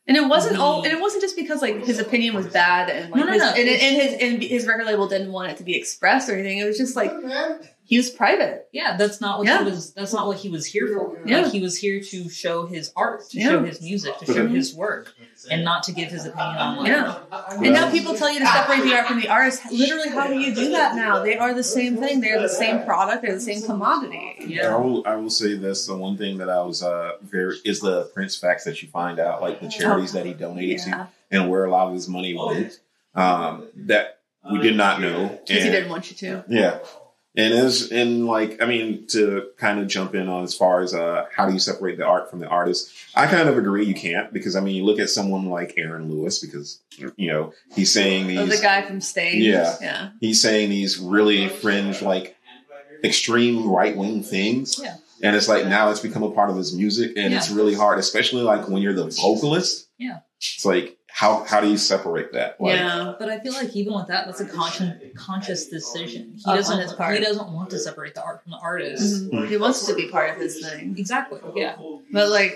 [0.07, 3.11] And it wasn't all, and it wasn't just because like his opinion was bad and
[3.11, 3.49] like No, no, his, no.
[3.49, 6.59] And, and his and his record label didn't want it to be expressed or anything.
[6.59, 7.11] It was just like
[7.87, 8.67] he was private.
[8.73, 9.63] yeah, that's not what Yeah.
[9.63, 9.93] he was.
[9.93, 11.17] That's not what he was here for.
[11.25, 11.41] Yeah.
[11.41, 13.49] Like he was here to show his art, to Yeah.
[13.49, 15.13] show his music, to show his work.
[15.51, 17.15] and not to give his opinion on like, Yeah.
[17.63, 19.61] And now people tell you to separate the art from the artist.
[19.71, 21.23] Literally, how do you do that now?
[21.23, 22.21] They are the same thing.
[22.21, 23.21] They're the same product.
[23.21, 24.59] They're the same commodity.
[24.61, 25.03] I will.
[25.07, 28.35] I will say this: the one thing that I was uh very is the Prince
[28.35, 30.93] facts that you find out, like the charities that he donated Yeah.
[30.93, 32.79] to, and where a lot of his money went.
[33.15, 34.19] Um, that
[34.51, 35.39] we did not know.
[35.47, 36.43] Because he didn't want you to.
[36.49, 36.79] Yeah.
[37.37, 40.93] And as and like I mean to kind of jump in on as far as
[40.95, 42.91] uh how do you separate the art from the artist?
[43.15, 46.09] I kind of agree you can't because I mean you look at someone like Aaron
[46.11, 46.81] Lewis because
[47.15, 49.43] you know he's saying Oh, these the guy from Staind.
[49.43, 49.75] Yeah.
[49.79, 50.09] Yeah.
[50.19, 52.35] he's saying these really fringe like
[53.03, 54.79] extreme right wing things.
[54.81, 54.95] Yeah.
[55.21, 57.99] And it's like now it's become a part of his music and it's really hard,
[57.99, 59.87] especially like when you're the vocalist.
[59.97, 60.19] Yeah.
[60.37, 62.61] It's like how how do you separate that?
[62.61, 63.15] Like, yeah.
[63.17, 66.33] But I feel like even with that, that's a conscious conscious decision.
[66.37, 67.17] He On- on doesn't his part.
[67.17, 69.31] he doesn't want to separate the art from the artist.
[69.31, 69.47] Mhm.
[69.49, 70.93] He wants to be part of his thing.
[70.95, 71.39] Exactly.
[71.55, 71.75] Yeah.
[72.11, 72.53] But like,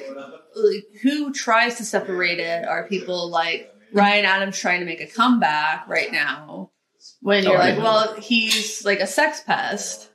[0.56, 5.08] like, who tries to separate it are people like Ryan Adams trying to make a
[5.08, 6.70] comeback right now.
[7.22, 10.10] When you're Oh, like, well, he's like a sex pest.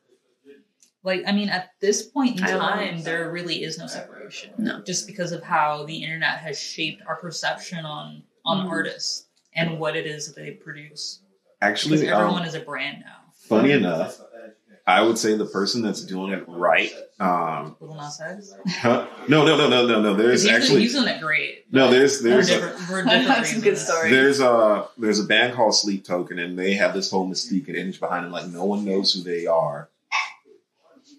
[1.03, 2.69] Like I mean, at this point in I don't know.
[2.69, 4.51] time, there really is no separation.
[4.57, 4.83] No.
[4.87, 8.71] Just because of how the internet has shaped our perception on on Mhm.
[8.71, 11.21] artists and what it is that they produce.
[11.61, 13.17] Actually, Because um, everyone is a brand now.
[13.49, 14.21] funny enough,
[14.89, 16.93] I would say the person that's doing it right.
[17.19, 18.21] Um, Little Nas
[18.69, 19.07] huh?
[19.27, 20.15] no, no, no, no, no, no.
[20.15, 21.65] There's He's, actually he's doing it great.
[21.73, 21.91] no.
[21.91, 23.27] There's For there's a, different, for different
[23.65, 23.81] good reasons.
[23.81, 24.11] stories.
[24.13, 27.77] there's a there's a band called Sleep Token, and they have this whole mystique and
[27.77, 28.33] image behind them.
[28.33, 29.89] Like no one knows who they are,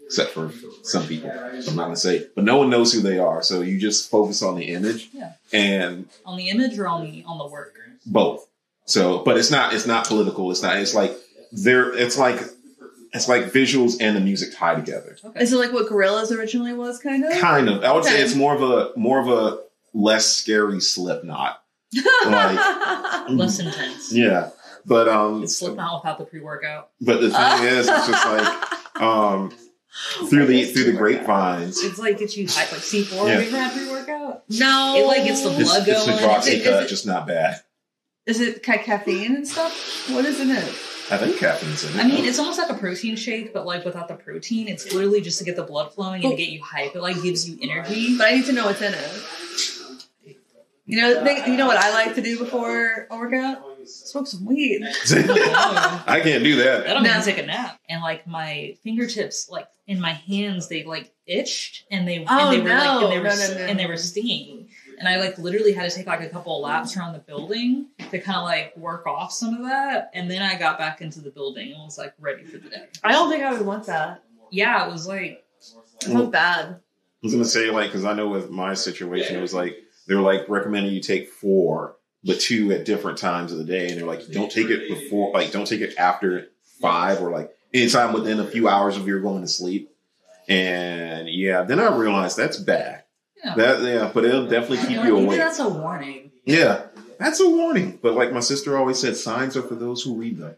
[0.07, 0.51] except for
[0.83, 1.29] some people.
[1.31, 3.41] I'm not gonna say, but no one knows who they are.
[3.43, 5.33] So you just focus on the image Yeah.
[5.53, 7.75] and On the image or on the on the work.
[8.05, 8.47] both.
[8.85, 10.49] So, but it's not it's not political.
[10.49, 10.77] It's not.
[10.77, 11.15] It's like
[11.51, 11.93] there.
[11.93, 12.41] It's like
[13.13, 15.17] it's like visuals and the music tie together.
[15.23, 15.41] Okay.
[15.41, 17.33] Is it like what Gorillaz originally was, kind of?
[17.39, 17.83] Kind of.
[17.83, 19.59] I would say it's more of a more of a
[19.93, 21.61] less scary Slipknot.
[22.25, 24.11] Like, Less intense.
[24.13, 24.49] yeah.
[24.85, 26.89] But um, It's Slipknot without the pre workout.
[27.01, 29.53] but the thing is, it's just like um,
[30.29, 31.83] through the through the grapevines.
[31.83, 33.27] It's like it's you hype like C four.
[33.27, 33.33] Yeah.
[33.35, 34.43] Have you ever had pre workout?
[34.49, 34.95] no.
[34.97, 36.17] It like gets the It's, blood it's a going.
[36.19, 37.61] Droxy Is it- cut, it- just not bad.
[38.25, 40.09] Is it caffeine and stuff?
[40.11, 40.63] What is in it?
[41.09, 42.03] I think caffeine's in it.
[42.03, 44.67] I mean, it's almost like a protein shake, but like without the protein.
[44.67, 46.93] It's literally just to get the blood flowing and to get you hype.
[46.93, 48.17] It like gives you energy.
[48.17, 50.35] But I need to know what's in it.
[50.85, 53.61] You know, they, you know what I like to do before a workout?
[53.87, 54.81] Smoke some weed.
[54.85, 56.87] I can't do that.
[56.87, 57.09] I don't No.
[57.11, 57.79] even take a nap.
[57.89, 62.53] And like my fingertips, like in my hands, they like itched and they Oh, and
[62.53, 63.03] they were like no.
[63.03, 63.89] and they were No, no, no, and they no.
[63.89, 64.69] were stinging.
[64.99, 67.87] And I like literally had to take like a couple of laps around the building
[68.11, 70.09] to kind of like work off some of that.
[70.13, 72.85] And then I got back into the building and was like ready for the day.
[73.03, 74.23] I don't think I would want that.
[74.51, 76.65] Yeah, it was like It sounds bad.
[76.67, 76.79] I
[77.23, 79.77] was gonna say like because I know with my situation it was like
[80.07, 81.96] they're like recommending you take four,
[82.27, 85.31] but two at different times of the day, and they're like don't take it before,
[85.33, 86.49] like don't take it after
[86.81, 89.89] five or like anytime within a few hours of your going to sleep.
[90.47, 93.03] And yeah, then I realized that's bad.
[93.43, 93.55] yeah.
[93.55, 95.37] That yeah, but it'll definitely keep you maybe awake.
[95.37, 96.31] that's a warning.
[96.45, 96.83] Yeah,
[97.17, 97.99] that's a warning.
[98.01, 100.55] But like my sister always said, signs are for those who read them.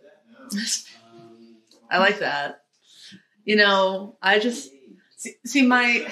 [1.92, 2.64] I like that.
[3.46, 4.70] You know, I just
[5.18, 6.08] see, see my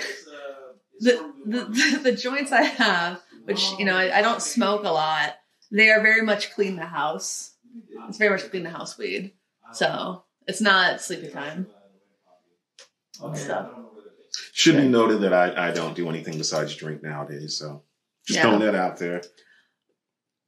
[1.00, 4.90] the, the the the joints I have, which you know I, I don't smoke a
[4.90, 5.36] lot.
[5.72, 7.56] They are very much clean the house.
[8.08, 9.34] It's very much clean the house weed.
[9.74, 11.68] So it's not sleepy time.
[13.36, 13.88] So
[14.54, 17.58] Should be noted that I, I don't do anything besides drink nowadays.
[17.58, 17.84] So
[18.26, 18.44] just Yeah.
[18.44, 19.22] throwing that out there.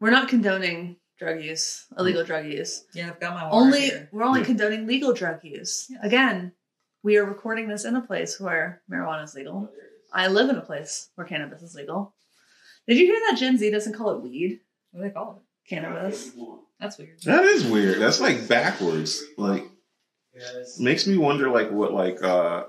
[0.02, 2.86] we're not condoning drug use, illegal drug use.
[2.94, 4.10] Yeah, I've got my water Only here.
[4.14, 4.46] we're only Yeah.
[4.46, 5.88] condoning legal drug use.
[5.90, 6.00] Yes.
[6.04, 6.54] Again,
[7.04, 9.70] we are recording this in a place where marijuana is legal.
[9.74, 9.76] Oh,
[10.14, 12.16] I live in a place where cannabis is legal.
[12.88, 14.62] Did you hear that Gen Z doesn't call it weed?
[14.92, 15.70] What do they call it?
[15.70, 16.32] Cannabis.
[16.80, 17.22] That's weird.
[17.26, 18.00] That is weird.
[18.00, 19.24] That's like backwards.
[19.38, 19.66] Like
[20.80, 22.64] makes me wonder like what like uh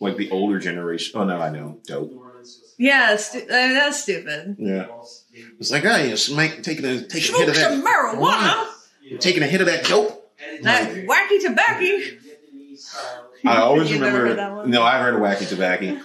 [0.00, 1.18] like the older generation.
[1.20, 1.80] Oh no, I know.
[1.86, 2.12] Dope.
[2.78, 4.56] Yeah, stu- uh, that's stupid.
[4.58, 4.86] Yeah.
[5.58, 8.66] It's like hey, it's make, taking a taking a hit of that some marijuana.
[9.20, 10.20] taking a hit of that dope.
[10.62, 12.18] That wacky tobacco.
[13.46, 14.26] I always remember.
[14.28, 14.70] heard that one?
[14.70, 16.00] No, I've heard of wacky tobacco.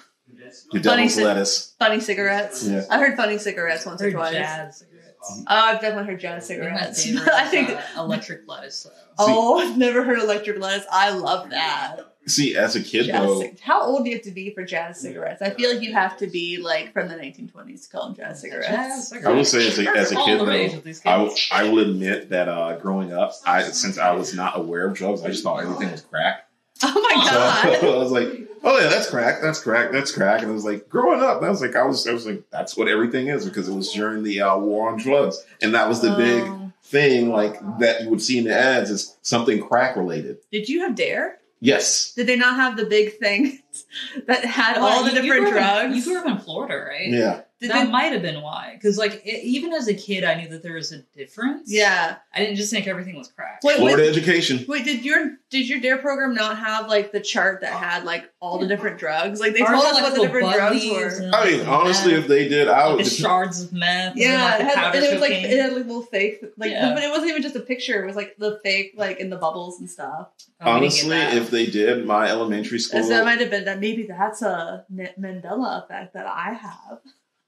[0.71, 1.75] The Funny devil's ci- lettuce.
[1.79, 2.67] Funny cigarettes.
[2.67, 2.83] Yeah.
[2.89, 4.33] I heard funny cigarettes once or twice.
[4.33, 4.83] jazz
[5.21, 5.45] cigarettes.
[5.49, 7.03] Oh, I've definitely heard jazz They're cigarettes.
[7.05, 7.29] favorite.
[7.33, 7.69] I think.
[7.69, 8.83] uh, electric lettuce.
[8.83, 8.91] Though.
[9.19, 10.85] Oh, I've never heard electric lettuce.
[10.91, 12.01] I love that.
[12.27, 14.99] See, as a kid Jazz though, How old do you have to be for jazz
[14.99, 15.41] cigarettes?
[15.41, 18.41] I feel like you have to be like from the 1920s to call them jazz
[18.41, 18.67] cigarettes.
[19.09, 22.29] Jazz I will say as a, as a kid though, I, will- I will admit
[22.29, 25.63] that uh, growing up, I since I was not aware of drugs, I just thought
[25.63, 26.48] everything was crack.
[26.83, 27.77] Oh my god.
[27.81, 28.29] So I was like,
[28.63, 30.41] oh yeah, that's crack, that's crack, that's crack.
[30.41, 32.75] And I was like, growing up, I was like, I was, I was like, that's
[32.77, 36.01] what everything is because it was during the uh, war on drugs, and that was
[36.01, 36.71] the big Oh.
[36.83, 40.37] thing, like that you would see in the ads is something crack related.
[40.51, 41.35] Did you have D.A.R.E.?
[41.61, 43.59] Yes, Did they not have the big thing
[44.27, 46.07] that had all the you- you different grew up in- drugs?
[46.07, 47.09] you grew up in Florida, right?
[47.09, 47.41] yeah.
[47.59, 48.73] Did that they- might have been why.
[48.75, 51.71] Because like it, even as a kid, I knew that there was a difference.
[51.71, 52.17] yeah.
[52.33, 53.59] I didn't just think everything was crack.
[53.63, 54.63] Wait, Florida wait, education.
[54.67, 56.01] wait, did your did your D.A.R.E.
[56.01, 57.77] program not have like the chart that oh.
[57.77, 59.39] had like all the different drugs?
[59.39, 61.07] Like they Ours told us like, what the different drugs were.
[61.25, 63.05] and, I mean, honestly, meth, if they did, I like, would.
[63.05, 64.15] the shards of meth.
[64.15, 66.45] Yeah, and, it like, the had, and it was like it had like little fake,
[66.55, 66.93] like, Yeah.
[66.93, 68.03] but it wasn't even just a picture.
[68.03, 70.29] It was like the fake, like in the bubbles and stuff.
[70.61, 73.03] Oh, we honestly, if they did, my elementary school.
[73.03, 73.79] So that might have been that.
[73.79, 76.99] Maybe that's a Mandela effect that I have.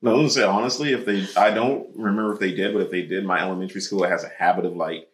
[0.01, 2.81] No, I was gonna say honestly, if they, I don't remember if they did, but
[2.81, 5.07] if they did, my elementary school has a habit of like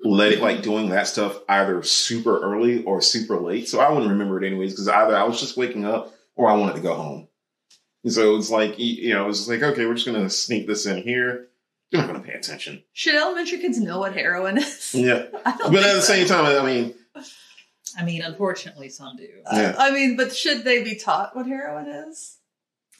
[0.00, 3.68] let it like doing that stuff either super early or super late.
[3.68, 6.56] So I wouldn't remember it anyways because either I was just waking up or I
[6.56, 7.28] wanted to go home.
[8.04, 10.66] And so it's like you you know, it was like okay, we're just gonna sneak
[10.66, 11.48] this in here.
[11.90, 12.82] You're not gonna pay attention.
[12.92, 14.94] Should elementary kids know what heroin is?
[14.94, 16.14] Yeah, I don't but at the so.
[16.14, 16.94] same time, I mean,
[17.96, 19.28] I mean, unfortunately, some do.
[19.52, 19.74] yeah.
[19.78, 22.37] I mean, but should they be taught what heroin is?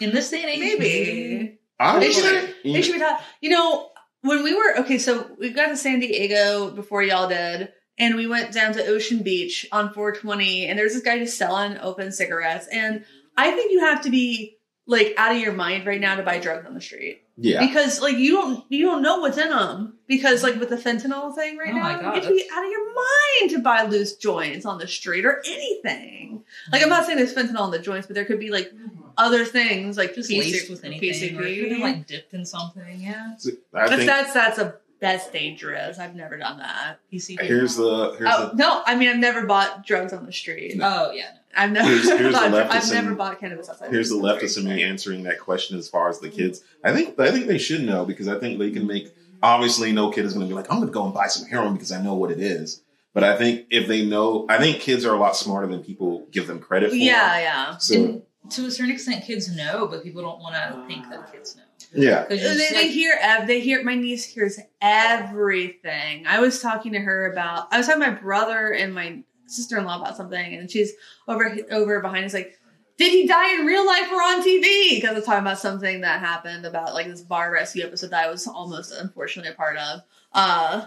[0.01, 1.59] In this day and age, Maybe.
[1.81, 3.23] I They should, like, they should be taught.
[3.41, 3.91] You know,
[4.23, 8.27] when we were okay, so we got to San Diego before y'all did, and we
[8.27, 12.67] went down to Ocean Beach on 420, and there's this guy just selling open cigarettes,
[12.69, 13.05] and
[13.37, 16.39] I think you have to be like out of your mind right now to buy
[16.39, 17.65] drugs on the street yeah.
[17.65, 21.33] because like you don't you don't know what's in them because like with the fentanyl
[21.35, 23.59] thing right Oh now my God, you have to be out of your mind to
[23.61, 26.43] buy loose joints on the street or anything
[26.73, 28.73] like i'm not saying there's fentanyl in the joints but there could be like
[29.19, 32.33] other things like just PC laced with anything, or it could have been, like dipped
[32.33, 32.83] in something.
[33.01, 33.35] Yeah,
[33.75, 37.41] I But think that's that's a that's dangerous i've never done that PCP.
[37.43, 41.13] here's the here's oh no i mean i've never bought drugs on the street Oh
[41.13, 44.23] yeah, i've never Here's- here's the bought, i've never bought cannabis outside here's the the
[44.23, 46.65] leftist in me answering that question as far as the kids.
[46.83, 50.11] I think I think they should know because I think they can make obviously no
[50.11, 51.93] kid is going to be like I'm going to go and buy some heroin because
[51.93, 52.83] I know what it is.
[53.15, 56.27] But I think if they know, I think kids are a lot smarter than people
[56.33, 56.97] give them credit for.
[56.97, 60.83] yeah yeah So And to a certain extent, kids know, but people don't want to
[60.87, 61.63] think that kids know.
[61.93, 66.27] yeah, 'Cause you're They, just they hear ev- they hear my niece hears everything.
[66.27, 69.79] I was talking to her about I was talking to my brother and my sister
[69.79, 70.93] in law about something, and she's
[71.27, 72.59] over over behind us like,
[72.97, 74.95] did he die in real life or on TV?
[74.97, 78.27] Because I was talking about something that happened about like this bar rescue episode that
[78.27, 80.01] I was almost unfortunately a part of.
[80.33, 80.87] Uh,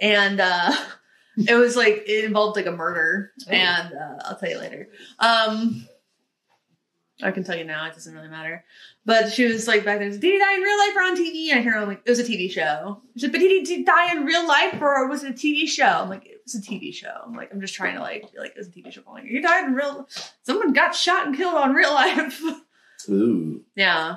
[0.00, 0.72] and uh,
[1.46, 3.50] it was like it involved like a murder, Oh.
[3.52, 4.88] and uh, I'll tell you later.
[5.18, 5.86] Um,
[7.22, 8.64] I can tell you now; it doesn't really matter.
[9.04, 11.50] But she was like back there, did he die in real life or on TV?
[11.50, 13.00] And I hear like, it was a TV show.
[13.14, 15.86] She said, but did he die in real life or was it a TV show?
[15.86, 17.14] I'm like, it was a TV show.
[17.26, 19.00] I'm like, I'm just trying to like, like, it was a TV show.
[19.08, 20.06] I'm like, he died in real.
[20.42, 22.38] Someone got shot and killed on real life.
[23.08, 24.16] ooh, Yeah.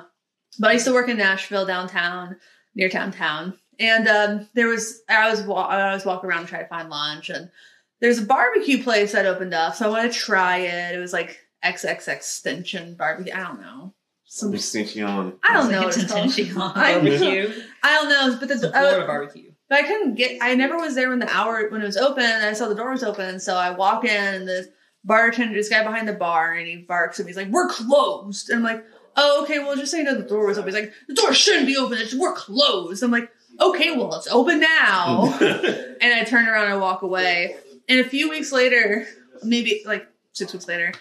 [0.58, 2.36] But I used to work in Nashville downtown,
[2.74, 3.54] near downtown.
[3.78, 6.90] And um, there was I was wa- I was walking around and trying to find
[6.90, 7.50] lunch and
[8.02, 10.94] there's a barbecue place that opened up, so I want to try it.
[10.94, 13.32] It was like XXX extension barbecue.
[13.32, 13.94] I don't know.
[14.24, 15.04] Some, extension.
[15.04, 15.82] I don't know.
[15.82, 16.28] like what it's called.
[16.30, 17.62] Tentenchi on I barbecue.
[17.84, 19.52] I don't know, but It's the a Florida uh, barbecue.
[19.68, 20.38] but I couldn't get.
[20.42, 22.24] I never was there when the hour when it was open.
[22.24, 24.72] And I saw the door was open, so I walk in and the
[25.04, 27.30] bartender, this guy behind the bar, and he barks at me.
[27.30, 28.84] He's like, "We're closed," and I'm like,
[29.16, 29.60] "Oh, okay.
[29.60, 31.76] Well, just so you know, the door was open." He's like, "The door shouldn't be
[31.76, 31.98] open.
[31.98, 36.80] It's we're closed." I'm like, "Okay, well, it's open now." and I turn around and
[36.80, 37.56] walk away.
[37.88, 39.06] And a few weeks later,
[39.42, 40.92] maybe like six weeks later,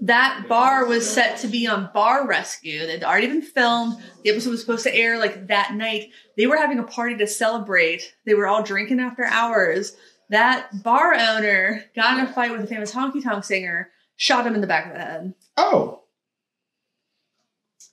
[0.00, 2.86] that bar was set to be on Bar Rescue.
[2.86, 4.02] They'd already been filmed.
[4.22, 6.10] The episode was supposed to air like that night.
[6.36, 8.14] They were having a party to celebrate.
[8.24, 9.96] They were all drinking after hours.
[10.30, 14.54] That bar owner got in a fight with a famous honky tonk singer, shot him
[14.54, 15.34] in the back of the head.
[15.56, 16.03] oh,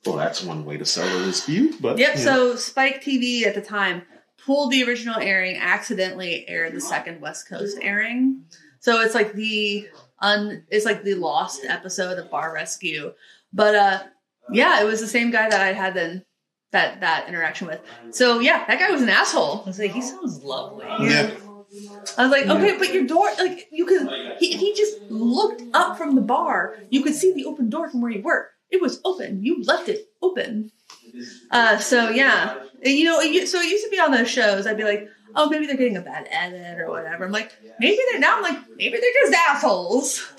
[0.05, 1.81] well, that's one way to settle a dispute.
[1.81, 2.17] But Yep.
[2.17, 2.31] you know.
[2.31, 4.03] So Spike TV at the time
[4.45, 8.43] pulled the original airing, accidentally aired the second West Coast airing.
[8.79, 9.87] So it's like the
[10.19, 13.13] un, it's like the lost episode of Bar Rescue.
[13.53, 14.03] But uh,
[14.51, 16.25] yeah, it was the same guy that I had then
[16.71, 17.79] that that interaction with.
[18.09, 19.61] So yeah, that guy was an asshole.
[19.63, 20.87] I was like, he sounds lovely.
[21.01, 21.31] yeah,
[22.17, 25.97] I was like, okay, but your door, like you could, he, he just looked up
[25.97, 28.49] from the bar, you could see the open door from where you were.
[28.71, 29.43] It was open.
[29.43, 30.71] You left it open.
[31.51, 34.65] Uh, so yeah, And, you know, it, so it used to be on those shows.
[34.65, 37.25] I'd be like, oh, maybe they're getting a bad edit or whatever.
[37.25, 38.37] I'm like, maybe they're now.
[38.37, 40.33] I'm like, maybe they're just assholes.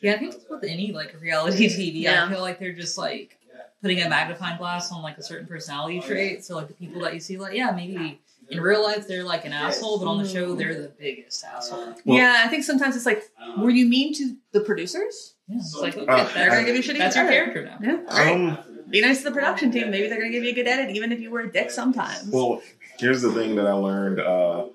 [0.00, 2.02] Yeah, I think that's with any like reality TV.
[2.02, 2.26] Yeah.
[2.26, 3.38] I feel like they're just like
[3.80, 6.44] putting a magnifying glass on like a certain personality trait.
[6.44, 8.20] So like the people that you see, like yeah, maybe
[8.50, 11.94] in real life they're like an asshole, but on the show they're the biggest asshole.
[12.04, 13.22] Well- yeah, I think sometimes it's like,
[13.56, 15.33] were you mean to the producers?
[15.48, 17.78] Yeah, it's like okay, Uh, They're gonna give you shitty that's your character now.
[17.80, 17.98] Yeah.
[18.08, 18.34] All right.
[18.34, 18.58] Um,
[18.90, 19.90] Be nice to the production team.
[19.90, 22.28] Maybe they're gonna give you a good edit, even if you were a dick sometimes.
[22.30, 22.62] Well,
[22.98, 24.66] here's the thing that I learned uh,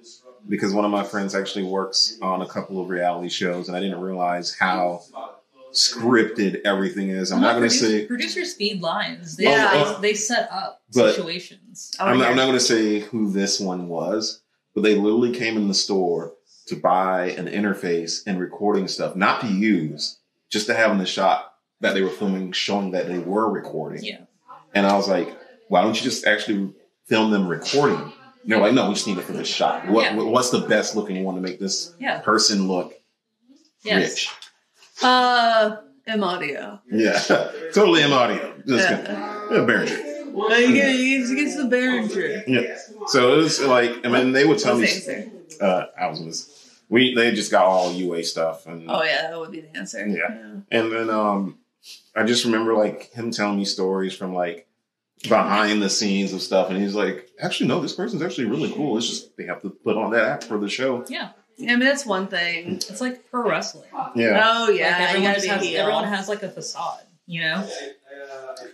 [0.48, 3.80] because one of my friends actually works on a couple of reality shows, and I
[3.80, 5.02] didn't realize how
[5.72, 7.32] scripted everything is.
[7.32, 8.06] I'm Well, not going to produce- say.
[8.08, 9.38] producers speed lines.
[9.38, 9.96] They, Yeah.
[10.02, 11.92] they, they set up situations.
[12.00, 12.30] Oh, I'm, not.
[12.32, 14.42] I'm not going to say who this one was,
[14.74, 16.34] but they literally came in the store
[16.68, 20.19] to buy an interface and recording stuff, not to use,
[20.50, 24.04] just to have in the shot that they were filming, showing that they were recording.
[24.04, 24.22] Yeah.
[24.74, 25.36] And I was like,
[25.68, 26.74] why don't you just actually
[27.06, 27.98] film them recording?
[27.98, 28.14] And
[28.52, 29.88] they're like, no, we just need it for this shot.
[29.88, 30.16] What, Yeah.
[30.24, 32.20] What's the best looking one to make this Yeah.
[32.20, 32.94] person look
[33.84, 34.10] Yes.
[34.10, 34.30] rich?
[35.04, 35.78] uh,
[36.08, 36.80] M audio.
[36.92, 37.20] Yeah,
[37.74, 38.54] totally M audio.
[38.66, 39.48] Just Yeah.
[39.52, 40.06] yeah, Behringer.
[40.36, 42.44] Uh, you get you get the Behringer.
[42.48, 42.78] Yeah.
[43.08, 44.82] So it was like, I mean, they would tell me.
[44.84, 45.64] What's the answer?
[45.64, 46.22] Uh, I was
[46.90, 50.06] We they just got all UA stuff and Oh yeah, that would be the answer.
[50.06, 50.62] Yeah.
[50.72, 51.60] and then um,
[52.16, 54.68] I just remember like him telling me stories from like
[55.24, 58.98] behind the scenes of stuff, and he's like, actually, no, this person's actually really cool.
[58.98, 61.06] It's just they have to put on that act for the show.
[61.08, 61.30] Yeah.
[61.58, 62.76] Yeah, I mean that's one thing.
[62.76, 63.90] It's like pro wrestling.
[64.16, 64.42] Yeah.
[64.46, 65.82] Oh yeah, like everyone, just has, heel.
[65.82, 67.70] everyone has like a facade, you know?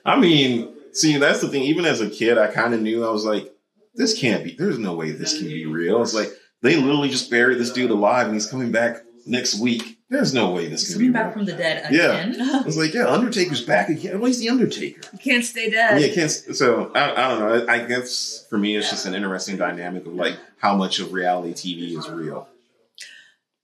[0.05, 1.63] I mean, see, that's the thing.
[1.63, 3.51] Even as a kid, I kind of knew I was like,
[3.95, 4.55] this can't be.
[4.55, 5.99] There's no way this can be real.
[6.03, 6.29] It's like
[6.61, 9.97] they literally just buried this dude alive, and he's coming back next week.
[10.09, 11.23] There's no way this He's can be coming real.
[11.23, 12.11] back from the dead Yeah.
[12.27, 12.41] again.
[12.55, 14.19] I was like, yeah, Undertaker's back again.
[14.19, 15.01] Where's the Undertaker?
[15.13, 15.99] You can't stay dead.
[15.99, 16.29] Yeah, can't.
[16.31, 17.65] So I, I don't know.
[17.67, 21.11] I, I guess for me, it's just an interesting dynamic of like how much of
[21.11, 22.47] reality TV is real.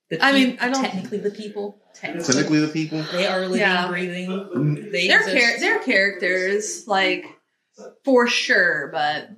[0.10, 1.78] The I mean, I don't- technically the people.
[1.94, 3.04] Technically, Technically, the people.
[3.12, 3.88] they are living, Yeah.
[3.88, 4.30] breathing.
[4.30, 4.92] Mm-hmm.
[4.92, 5.38] They They're exist.
[5.38, 7.26] char- they're characters, like
[8.04, 9.30] for sure, but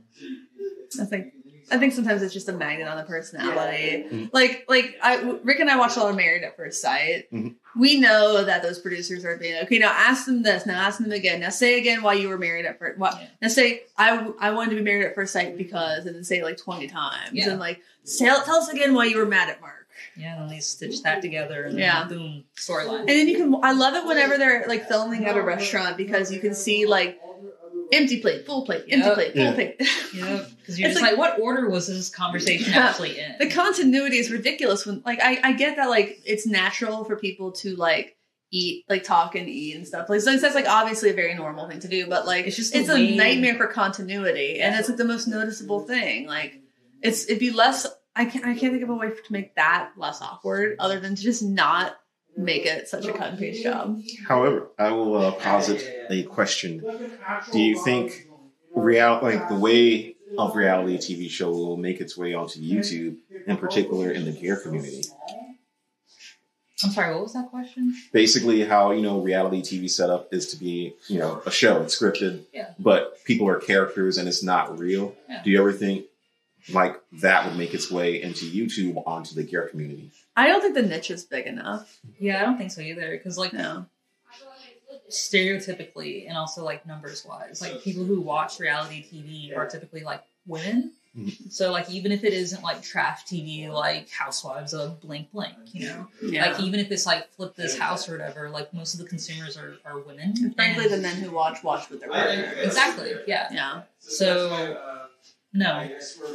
[1.01, 1.32] I think
[1.71, 4.05] I think sometimes it's just a magnet on the personality.
[4.09, 4.29] Mhm.
[4.33, 7.31] Like like I Rick and I watched a lot of Married at First Sight.
[7.31, 7.55] Mhm.
[7.75, 9.79] We know that those producers are being okay.
[9.79, 10.65] Now ask them this.
[10.65, 11.39] Now ask them again.
[11.39, 12.97] Now say again why you were married at first.
[12.99, 13.15] What?
[13.19, 13.27] Yeah.
[13.41, 16.39] Now say I I wanted to be married at first sight because, and then say
[16.39, 17.49] it like twenty times, Yeah.
[17.51, 17.79] and like
[18.17, 19.87] tell tell us again why you were mad at Mark.
[20.15, 22.05] Yeah, and then they stitch that together, and Yeah.
[22.07, 22.99] then boom, storyline.
[23.01, 23.55] And then you can.
[23.63, 27.19] I love it whenever they're like filming at a restaurant because you can see like
[27.93, 29.13] empty plate, full plate, empty Yep.
[29.15, 29.53] plate, full Yeah.
[29.53, 29.75] plate.
[29.79, 29.85] Yeah,
[30.59, 32.87] because you're It's just like- like, what order was this conversation Yeah.
[32.89, 33.35] actually in?
[33.39, 34.85] the continuity is ridiculous.
[34.85, 38.15] When like I, I get that like it's natural for people to like
[38.51, 40.09] eat, like talk and eat and stuff.
[40.09, 42.69] Like so that's like obviously a very normal thing to do, but like It's it's
[42.69, 45.81] just just the it's a way- nightmare for continuity, and it's like the most noticeable
[45.81, 46.27] thing.
[46.27, 46.59] Like
[47.01, 47.87] it's it'd be less.
[48.15, 51.15] I can't I can't think of a way to make that less awkward other than
[51.15, 51.95] to just not
[52.35, 54.01] make it such a cut and paste job.
[54.27, 56.83] However, I will uh, posit a question.
[57.51, 58.27] Do you think
[58.75, 63.57] real like the way of reality TV show will make its way onto YouTube, in
[63.57, 65.03] particular in the gear community?
[66.83, 67.95] I'm sorry, what was that question?
[68.11, 71.97] Basically, how you know reality TV setup is to be you know a show, it's
[71.97, 72.71] scripted, Yeah.
[72.79, 75.15] but people are characters and it's not real.
[75.29, 75.41] Yeah.
[75.43, 76.05] Do you ever think
[76.73, 80.11] like that would make its way into YouTube onto the gear community?
[80.35, 81.99] I don't think the niche is big enough.
[82.19, 83.11] Yeah, I don't think so either.
[83.11, 83.85] Because like No.
[85.09, 90.23] stereotypically and also like numbers wise, like people who watch reality TV are typically like
[90.47, 90.91] women.
[91.15, 91.51] Mhm.
[91.51, 95.87] So like even if it isn't like trash TV like Housewives of blank blank, you
[95.87, 96.51] know, Yeah.
[96.51, 99.55] like even if it's like flip this house or whatever, like most of the consumers
[99.55, 100.33] are, are women.
[100.41, 102.51] And frankly, And- the men who watch watch with their partner.
[102.63, 103.49] exactly, yeah.
[103.51, 103.81] Yeah.
[103.99, 105.09] So
[105.53, 105.87] no,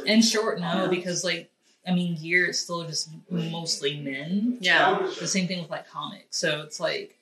[0.05, 1.51] in short, no, because like
[1.89, 4.57] I mean, gear is still just mostly men.
[4.61, 5.09] Yeah.
[5.19, 6.37] The same thing with like comics.
[6.37, 7.15] So it's like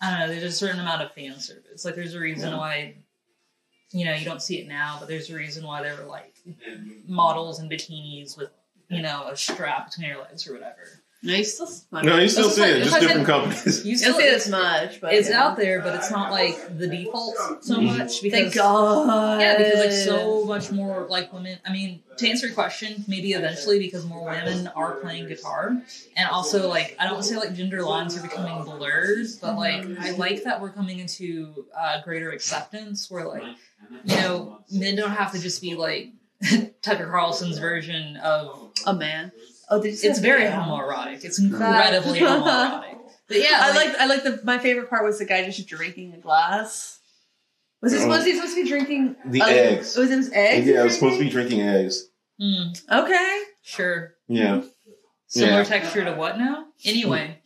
[0.00, 0.26] I don't know.
[0.28, 1.84] There's a certain amount of fan service.
[1.84, 2.94] Like there's a reason why
[3.92, 6.34] you know you don't see it now, but there's a reason why there were like
[7.06, 8.50] models in bikinis with
[8.90, 11.00] you know a strap between their legs or whatever.
[11.22, 11.68] No, you still.
[11.90, 13.84] No, you still see it, just different companies.
[13.84, 15.42] You You still see it as much, but it's yeah.
[15.42, 19.40] out there, but it's not like the default so much because Thank God.
[19.40, 21.58] Yeah, because like so much more like women.
[21.66, 25.82] I mean, to answer your question, maybe eventually because more women are playing guitar,
[26.16, 29.56] and also like I don't want to say like gender lines are becoming blurred, but
[29.56, 33.42] like I like that we're coming into uh, greater acceptance where like
[34.04, 36.12] you know men don't have to just be like
[36.82, 38.70] Tucker Carlson's version of.
[38.86, 39.32] a man.
[39.68, 40.62] Oh, did you say It's very yeah.
[40.64, 41.24] homoerotic.
[41.24, 42.98] It's incredibly homoerotic.
[43.28, 43.96] But yeah, I like, like.
[43.98, 44.40] I like the.
[44.44, 47.00] My favorite part was the guy just drinking a glass.
[47.82, 48.26] Was he supposed?
[48.26, 49.96] Was supposed to be drinking The uh, eggs.
[49.96, 50.66] Was it was eggs?
[50.66, 52.08] Yeah, I was supposed to be drinking eggs.
[52.40, 53.38] mm, Okay.
[53.62, 54.14] sure.
[54.28, 54.62] Yeah.
[55.26, 55.64] Similar Yeah.
[55.64, 56.66] texture to what now?
[56.84, 57.38] Anyway,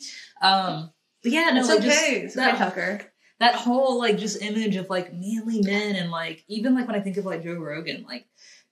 [0.42, 0.90] um,
[1.22, 1.88] but yeah, no, it's like, okay.
[1.88, 3.00] just it's okay, that, Tucker.
[3.38, 7.00] that whole like just image of like manly men and like even like when I
[7.00, 8.26] think of like Joe Rogan, like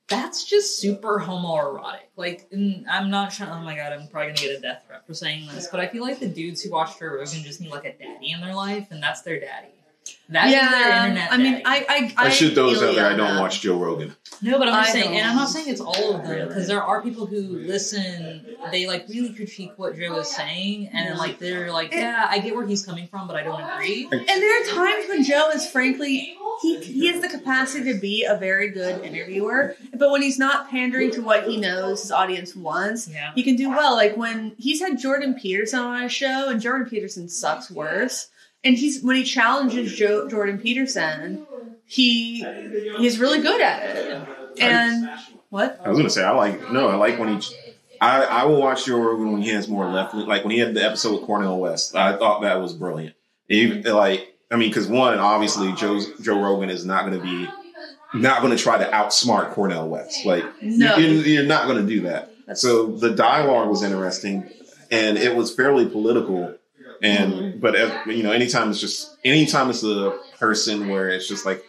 [0.09, 2.09] that's just super homoerotic.
[2.17, 3.51] Like, mm, I'm not trying.
[3.51, 5.87] Oh my god, I'm probably gonna get a death threat for saying this, but I
[5.87, 8.55] feel like the dudes who watch Joe Rogan just need like a daddy in their
[8.55, 9.69] life, and that's their daddy.
[10.31, 11.33] That is their yeah, internet.
[11.33, 11.63] I mean, daddy.
[11.65, 13.07] I I I should those out there.
[13.07, 14.15] I don't watch Joe Rogan.
[14.43, 15.15] No, but I'm just saying, don't.
[15.17, 18.45] and I'm not saying it's all of them because there are people who listen.
[18.71, 22.55] They like really critique what Joe is saying, and like they're like, yeah, I get
[22.55, 24.07] where he's coming from, but I don't agree.
[24.13, 28.25] And there are times when Joe is frankly he he has the capacity to be
[28.25, 32.55] a very good interviewer, but when he's not pandering to what he knows his audience
[32.55, 33.33] wants, Yeah.
[33.35, 33.95] he can do well.
[33.95, 38.29] Like when he's had Jordan Peterson on his show, and Jordan Peterson sucks worse.
[38.65, 41.47] And he's when he challenges Joe, Jordan Peterson,
[41.87, 42.45] he
[42.99, 44.29] he's really good at it.
[44.61, 45.09] And
[45.51, 45.81] what?
[45.85, 47.55] I was gonna say I like no, I like when he.
[48.01, 50.15] I, I will watch Joe Rogan when he has more left.
[50.15, 53.17] Like when he had the episode with Cornel West, I thought that was brilliant.
[53.49, 57.49] Even, like I mean, because one, obviously Joe Joe Rogan is not going to be
[58.15, 60.25] not going to try to outsmart Cornel West.
[60.25, 60.97] Like No.
[60.97, 62.33] you, you're not going to do that.
[62.55, 64.49] So the dialogue was interesting,
[64.91, 66.55] and it was fairly political.
[67.03, 71.47] And but uh, you know, anytime it's just anytime it's a person where it's just
[71.47, 71.65] like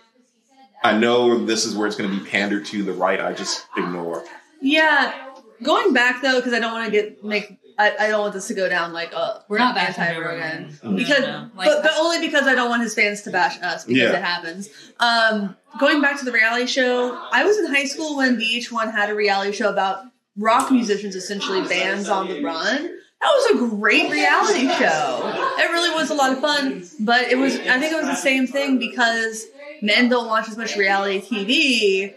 [0.83, 3.65] I know this is where it's going to be pandered to the right, I just
[3.77, 4.23] ignore.
[4.61, 5.27] Yeah.
[5.61, 8.47] Going back though, because I don't want to get make I, I don't want this
[8.47, 10.95] to go down like uh We're not bashing anti Joe Rogan Rogan.
[10.95, 11.49] because No, no.
[11.55, 14.17] Like, but, but only because I don't want his fans to bash us because Yeah.
[14.17, 14.69] it happens.
[14.99, 19.09] Um, going back to the reality show, I was in high school when VH1 had
[19.09, 20.03] a reality show about
[20.37, 22.98] rock musicians, essentially bands on the run.
[23.21, 25.33] That was a great reality show.
[25.57, 28.15] It really was a lot of fun, but it was I think it was the
[28.15, 29.45] same thing because
[29.81, 32.15] men don't watch as much reality TV.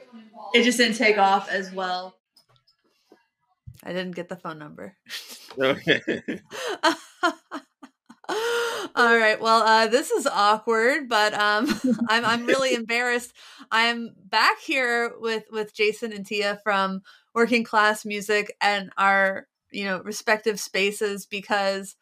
[0.55, 2.15] It just didn't take off as well.
[3.83, 4.97] I didn't get the phone number.
[5.59, 6.01] Okay.
[8.95, 9.41] All right.
[9.41, 11.67] Well, uh, this is awkward, but um,
[12.09, 13.33] I'm I'm really embarrassed.
[13.71, 17.03] I'm back here with with Jason and Tia from
[17.35, 21.97] Working Class Music and our you know respective spaces because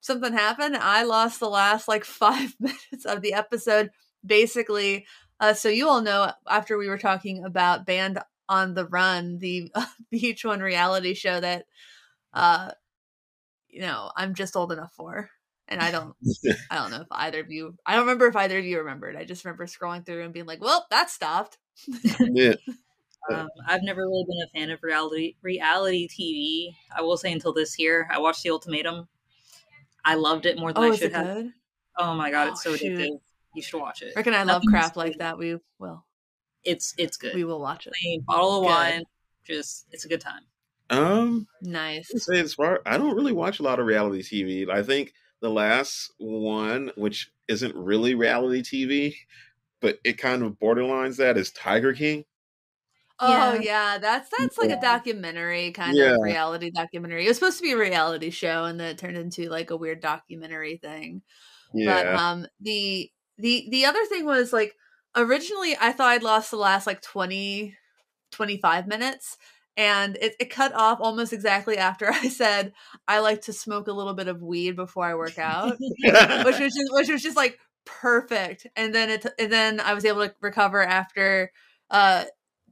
[0.00, 0.76] something happened.
[0.76, 3.90] I lost the last like five minutes of the episode,
[4.24, 5.06] basically.
[5.38, 8.18] Uh, so you all know after we were talking about Band
[8.48, 9.72] on the Run, the
[10.14, 11.66] VH1 reality show that
[12.34, 12.72] uh,
[13.68, 15.30] you know I'm just old enough for
[15.70, 16.14] and I don't
[16.70, 19.16] I don't know if either of you I don't remember if either of you remembered.
[19.16, 21.58] I just remember scrolling through and being like, "Well, that stopped."
[22.20, 22.54] yeah.
[23.28, 26.76] Um, I've never really been a fan of reality reality TV.
[26.96, 29.08] I will say until this year, I watched The Ultimatum.
[30.04, 31.26] I loved it more than Oh, I is should it have.
[31.26, 31.52] good?
[31.98, 32.98] Oh my god, it's Oh, so shoot.
[32.98, 33.20] addictive.
[33.54, 34.14] You should watch it.
[34.16, 35.36] Reckon I love Nothing's crap like that.
[35.36, 36.04] We will.
[36.64, 37.34] It's it's good.
[37.34, 37.92] We will watch it.
[38.00, 38.68] Plain bottle of Good.
[38.68, 39.02] wine,
[39.44, 40.42] just it's a good time.
[40.88, 42.10] Um, Nice.
[42.14, 44.70] I say as far I don't really watch a lot of reality TV.
[44.70, 49.14] I think the last one, which isn't really reality TV,
[49.80, 52.24] but it kind of borderlines that, is Tiger King.
[53.22, 53.60] Oh Yeah.
[53.60, 56.14] yeah, that's that's like a documentary kind Yeah.
[56.14, 57.24] of reality documentary.
[57.24, 59.76] It was supposed to be a reality show, and then it turned into like a
[59.76, 61.22] weird documentary thing.
[61.84, 64.74] But Yeah, um, the the the other thing was like
[65.16, 67.76] originally I thought I'd lost the last like 20,
[68.32, 69.36] 25 minutes,
[69.76, 72.72] and it, it cut off almost exactly after I said
[73.08, 75.78] I like to smoke a little bit of weed before I work out,
[76.42, 78.66] which was just which was just like perfect.
[78.76, 81.52] And then it and then I was able to recover after
[81.90, 82.24] uh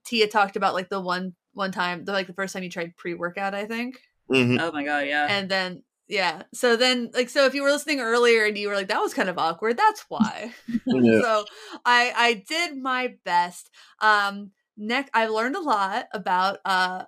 [0.08, 2.96] Tia talked about like the one one time the like the first time you tried
[2.96, 4.00] pre workout I think
[4.30, 4.58] Mhm.
[4.60, 5.26] Oh my god, yeah.
[5.28, 8.74] and then yeah so then like so if you were listening earlier and you were
[8.74, 10.52] like that was kind of awkward that's why
[10.86, 11.20] Yeah.
[11.20, 11.44] so
[11.84, 17.04] i i did my best um next i learned a lot about uh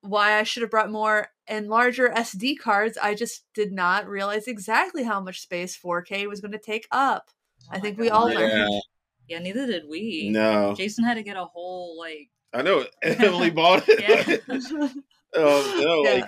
[0.00, 4.46] why i should have brought more and larger sd cards i just did not realize
[4.46, 7.30] exactly how much space 4k was going to take up
[7.70, 8.38] i think we all yeah.
[8.38, 8.80] learned yeah,
[9.28, 10.30] neither did we.
[10.30, 14.00] No, Jason had to get a whole like I know Emily bought it.
[14.48, 14.88] Yeah.
[15.34, 16.26] oh no, Yeah.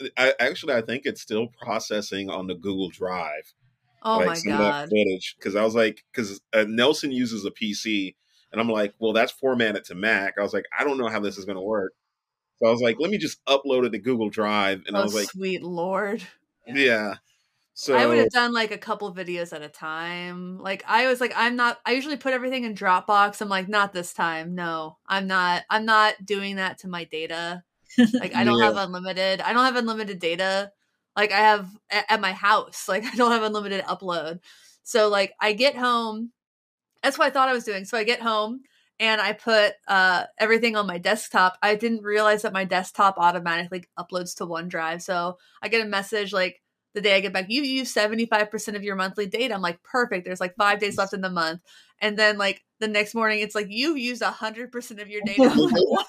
[0.00, 3.54] like I actually I think it's still processing on the Google Drive.
[4.02, 7.10] oh like my some of that god footage because I was like, because uh, Nelson
[7.12, 8.14] uses a PC,
[8.52, 10.34] and I'm like, well, that's formatted to Mac.
[10.38, 11.92] I was like, I don't know how this is going to work.
[12.58, 15.02] So I was like, let me just upload it to Google Drive, and oh I
[15.02, 16.22] was like, sweet lord
[16.66, 17.14] yeah.
[17.78, 20.58] So I would have done like a couple videos at a time.
[20.58, 21.78] Like I was like, I'm not.
[21.84, 23.42] I usually put everything in Dropbox.
[23.42, 24.54] I'm like, not this time.
[24.54, 25.62] No, I'm not.
[25.68, 27.62] I'm not doing that to my data.
[27.98, 28.64] Like I don't Yeah.
[28.68, 29.42] have unlimited.
[29.42, 30.72] I don't have unlimited data.
[31.14, 32.86] Like I have at my house.
[32.88, 34.40] Like I don't have unlimited upload.
[34.82, 36.32] So like I get home.
[37.02, 37.84] That's what I thought I was doing.
[37.84, 38.62] So I get home
[38.98, 41.58] and I put uh everything on my desktop.
[41.62, 45.02] I didn't realize that my desktop automatically uploads to OneDrive.
[45.02, 46.62] So I get a message like
[46.96, 49.52] the day I get back, you use 75% of your monthly data.
[49.52, 50.24] I'm like, perfect.
[50.24, 51.60] There's like five days left in the month.
[52.00, 55.42] And then like the next morning, it's like, you've used 100% of your data.
[55.42, 56.06] I'm like, what?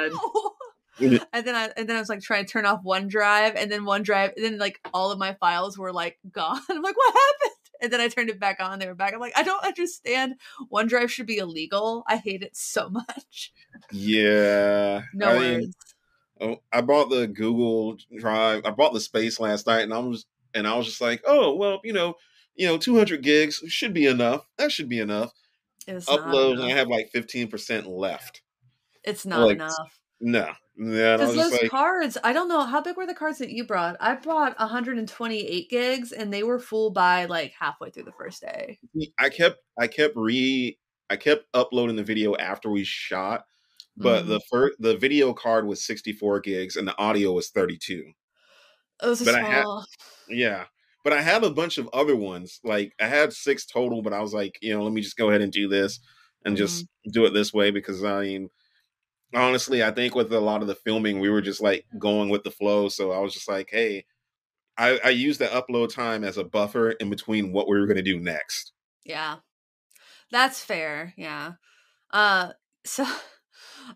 [0.00, 0.52] Oh
[1.00, 3.82] and then I and then I was like trying to turn off OneDrive, and then
[3.82, 6.60] OneDrive, and then like all of my files were like gone.
[6.68, 7.54] I'm like, what happened?
[7.80, 8.80] And then I turned it back on.
[8.80, 9.14] They were back.
[9.14, 10.34] I'm like, I don't understand.
[10.72, 12.02] OneDrive should be illegal.
[12.08, 13.52] I hate it so much.
[13.92, 15.02] Yeah.
[15.14, 15.76] No I mean, words.
[16.40, 18.62] Oh, I bought the Google Drive.
[18.64, 21.54] I bought the space last night, and I was and I was just like, oh
[21.54, 22.14] well, you know,
[22.54, 24.46] you know, 200 gigs should be enough.
[24.58, 25.32] That should be enough.
[25.86, 28.42] It's Upload, and I have like 15% left.
[29.04, 29.98] It's not like, enough.
[30.20, 33.64] No, Because those like, cards, I don't know how big were the cards that you
[33.64, 33.96] brought.
[34.00, 38.78] I brought 128 gigs, and they were full by like halfway through the first day.
[39.18, 40.76] I kept I kept re
[41.08, 43.44] I kept uploading the video after we shot,
[43.98, 44.28] but Mhm.
[44.28, 48.12] the first the video card was 64 gigs and the audio was 32.
[49.00, 49.84] Those are But I had- small.
[50.28, 50.66] Yeah.
[51.04, 52.60] But I have a bunch of other ones.
[52.64, 55.28] Like I had six total, but I was like, you know, let me just go
[55.30, 56.00] ahead and do this
[56.44, 58.50] and just do it this way because I mean
[59.34, 62.44] honestly, I think with a lot of the filming, we were just like going with
[62.44, 62.88] the flow.
[62.88, 64.06] So I was just like, hey,
[64.78, 68.02] I, I used the upload time as a buffer in between what we were gonna
[68.02, 68.72] do next.
[69.04, 69.36] Yeah.
[70.30, 71.14] That's fair.
[71.16, 71.52] Yeah.
[72.10, 72.52] Uh
[72.84, 73.04] so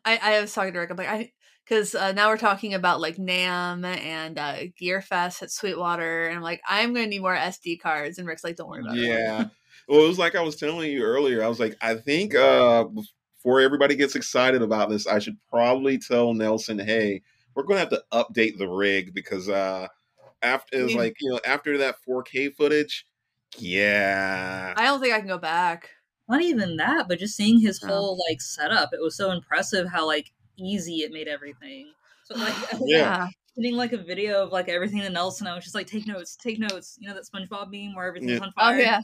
[0.05, 1.33] I I was talking to Rick I'm like I
[1.67, 6.37] cuz uh, now we're talking about like NAMM and uh Gear Fest at Sweetwater and
[6.37, 8.97] I'm like I'm going to need more SD cards and Rick's like don't worry about
[8.97, 9.05] it.
[9.05, 9.45] Yeah.
[9.89, 11.43] Well, it was like I was telling you earlier.
[11.43, 15.99] I was like, I think uh before everybody gets excited about this, I should probably
[15.99, 17.23] tell Nelson, hey,
[17.55, 19.89] we're gonna have to update the rig because uh
[20.43, 23.07] after it was like, you know, after that 4K footage,
[23.59, 24.75] yeah.
[24.77, 25.91] I don't think I can go back.
[26.33, 27.89] Not even that, but just seeing his Oh.
[27.89, 31.93] whole like setup, it was so impressive how like easy it made everything.
[32.25, 32.55] So like
[32.87, 33.29] Yeah.
[33.55, 36.35] Getting like a video of like everything that Nelson, I was just like, take notes,
[36.37, 36.97] take notes.
[36.99, 38.45] You know that SpongeBob meme where everything's Yeah.
[38.47, 38.79] on Oh fire.
[38.81, 39.01] yeah.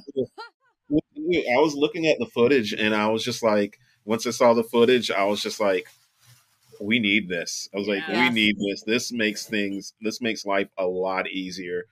[0.90, 4.64] I was looking at the footage and I was just like, once I saw the
[4.64, 5.86] footage, I was just like,
[6.80, 7.68] we need this.
[7.74, 8.84] I was like, we need this.
[8.84, 11.84] This makes things, this makes life a lot easier.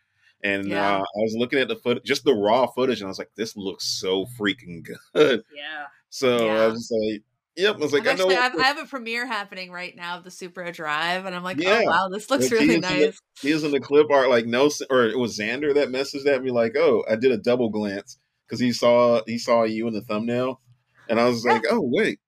[0.47, 0.97] And Yeah.
[0.97, 3.31] uh, I was looking at the foot, just the raw footage, and I was like,
[3.37, 4.83] this looks so freaking
[5.15, 5.43] good.
[5.55, 5.87] Yeah.
[6.11, 7.23] So I was like,
[7.57, 7.77] yep.
[7.77, 8.11] I was like, I know.
[8.13, 11.35] actually, I have, I have a premiere happening right now of the Supro Drive, and
[11.35, 11.81] I'm like, Yeah.
[11.85, 13.19] oh wow, this looks Like, really he in the- nice.
[13.41, 16.43] he is in the clip art like no, or it was Xander that messaged at
[16.43, 19.95] me like, oh, I did a double glance because he saw he saw you in
[19.95, 20.61] the thumbnail,
[21.09, 22.21] and I was like, oh wait.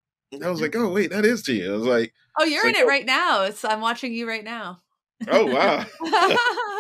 [0.44, 1.72] I was like, oh wait, that is to you.
[1.72, 3.44] I was like, Oh, you're in go- it right now.
[3.44, 4.80] It's I'm watching you right now.
[5.28, 5.86] oh wow.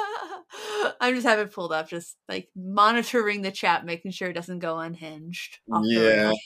[1.00, 4.60] I'm just having it pulled up, just like monitoring the chat, making sure it doesn't
[4.60, 5.58] go unhinged.
[5.84, 6.32] Yeah.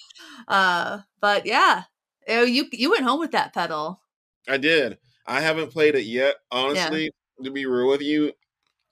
[0.48, 1.84] Uh, but yeah,
[2.28, 4.00] oh, you you went home with that pedal.
[4.48, 4.98] I did.
[5.26, 6.36] I haven't played it yet.
[6.50, 7.10] Honestly,
[7.42, 8.32] to be real with you,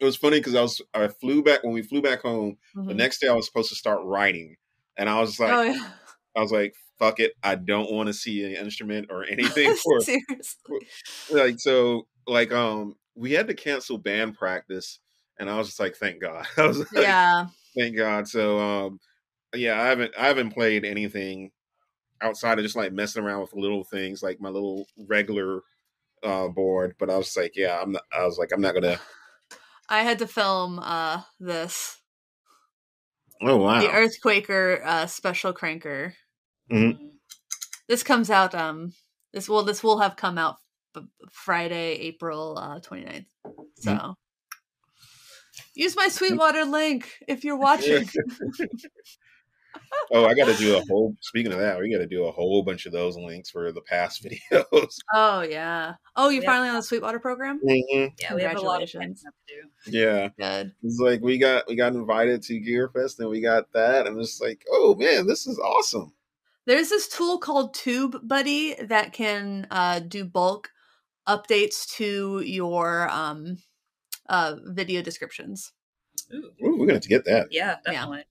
[0.00, 2.58] it was funny because I was I flew back when we flew back home.
[2.74, 2.96] The Mhm.
[2.96, 4.56] next day I was supposed to start writing,
[4.96, 5.92] and I was like, oh yeah,
[6.36, 10.00] I was like, fuck it, I don't want to see an instrument or anything for
[10.00, 10.88] seriously.
[11.30, 14.98] like so like um we had to cancel band practice,
[15.38, 16.46] and I was just like, thank God.
[16.56, 17.46] I was like, Yeah,
[17.78, 18.26] thank God.
[18.26, 19.00] So um
[19.54, 21.50] yeah, I haven't I haven't played anything
[22.22, 25.60] outside of just like messing around with little things like my little regular
[26.22, 26.94] uh board.
[26.98, 28.98] But I was like, yeah, I'm not I was like, I'm not gonna
[29.88, 31.98] I had to film uh this
[33.42, 33.80] Oh wow.
[33.80, 36.14] the Earthquaker uh special cranker.
[36.72, 37.10] Mhm.
[37.86, 38.94] This comes out um
[39.32, 40.56] this will this will have come out
[40.96, 43.26] f- Friday, April uh 29th.
[43.76, 44.14] So
[45.74, 48.08] use my Sweetwater link if you're watching.
[50.12, 52.86] oh, I gotta do a whole speaking of that, we gotta do a whole bunch
[52.86, 54.98] of those links for the past videos.
[55.14, 55.94] oh yeah.
[56.16, 56.50] Oh, you're Yeah.
[56.50, 57.60] finally on the Sweetwater program?
[57.64, 58.12] Mhm.
[58.20, 59.22] Yeah, we have a lot of Congratulations.
[59.22, 59.98] things to do.
[59.98, 60.28] Yeah.
[60.38, 60.72] Good.
[60.82, 64.40] It's like we got we got invited to Gearfest, and we got that and it's
[64.40, 66.12] like, oh man, this is awesome.
[66.66, 70.70] There's this tool called TubeBuddy that can uh do bulk
[71.28, 73.58] updates to your um
[74.28, 75.72] uh video descriptions.
[76.32, 76.50] Ooh.
[76.64, 77.48] Ooh, we're gonna have to get that.
[77.50, 78.24] Yeah, definitely.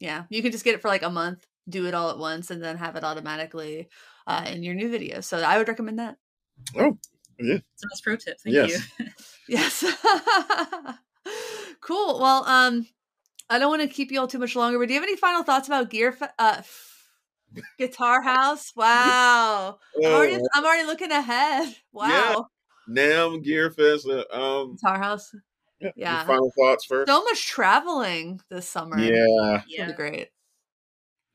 [0.00, 2.50] Yeah, you can just get it for like a month, do it all at once,
[2.50, 3.88] and then have it automatically
[4.26, 5.20] uh, in your new video.
[5.20, 6.16] So I would recommend that.
[6.76, 6.98] Oh,
[7.38, 7.54] yeah.
[7.74, 8.38] It's a nice pro tip.
[8.40, 8.88] Thank Yes.
[8.98, 9.06] you.
[9.48, 9.84] Yes.
[11.80, 12.18] cool.
[12.20, 12.86] Well, um,
[13.48, 15.16] I don't want to keep you all too much longer, but do you have any
[15.16, 16.91] final thoughts about Gear Fe- uh, f-
[17.78, 18.72] Guitar House?
[18.76, 19.78] Wow.
[19.96, 21.74] I'm, already, Oh, I'm already looking ahead.
[21.92, 22.46] Wow.
[22.88, 24.08] NAMM Gear Fest.
[24.08, 25.34] uh, Um Guitar House.
[25.80, 25.90] yeah.
[25.96, 26.24] Yeah.
[26.26, 27.08] Final thoughts first.
[27.08, 28.98] So much traveling this summer.
[28.98, 29.62] Yeah.
[29.62, 29.92] It's Yeah.
[29.92, 30.28] great.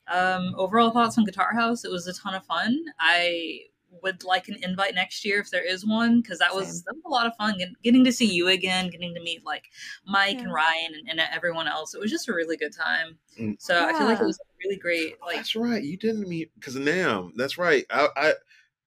[0.07, 1.84] Um, overall thoughts on Guitar House?
[1.84, 2.78] It was a ton of fun.
[2.99, 3.59] I
[4.04, 7.04] would like an invite next year if there is one because that was that was
[7.06, 9.66] a lot of fun Get- getting to see you again, getting to meet like
[10.06, 10.43] Mike Yeah.
[10.43, 11.93] and Ryan and, and everyone else.
[11.93, 13.18] It was just a really good time.
[13.39, 13.56] Mm.
[13.60, 15.16] So I feel like it was really great.
[15.26, 15.84] Like That's right.
[15.84, 17.32] You didn't meet because NAMM.
[17.36, 17.86] That's right.
[17.89, 18.34] I, I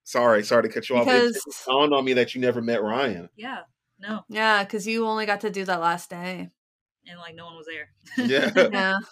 [0.05, 1.07] sorry, sorry to cut you off.
[1.07, 3.29] It- Because- it dawned on me that you never met Ryan.
[3.37, 3.61] yeah,
[4.01, 6.49] no, Yeah, because you only got to do that last day.
[7.07, 7.89] and like no one was there.
[8.27, 8.69] Yeah.
[8.73, 8.99] Yeah.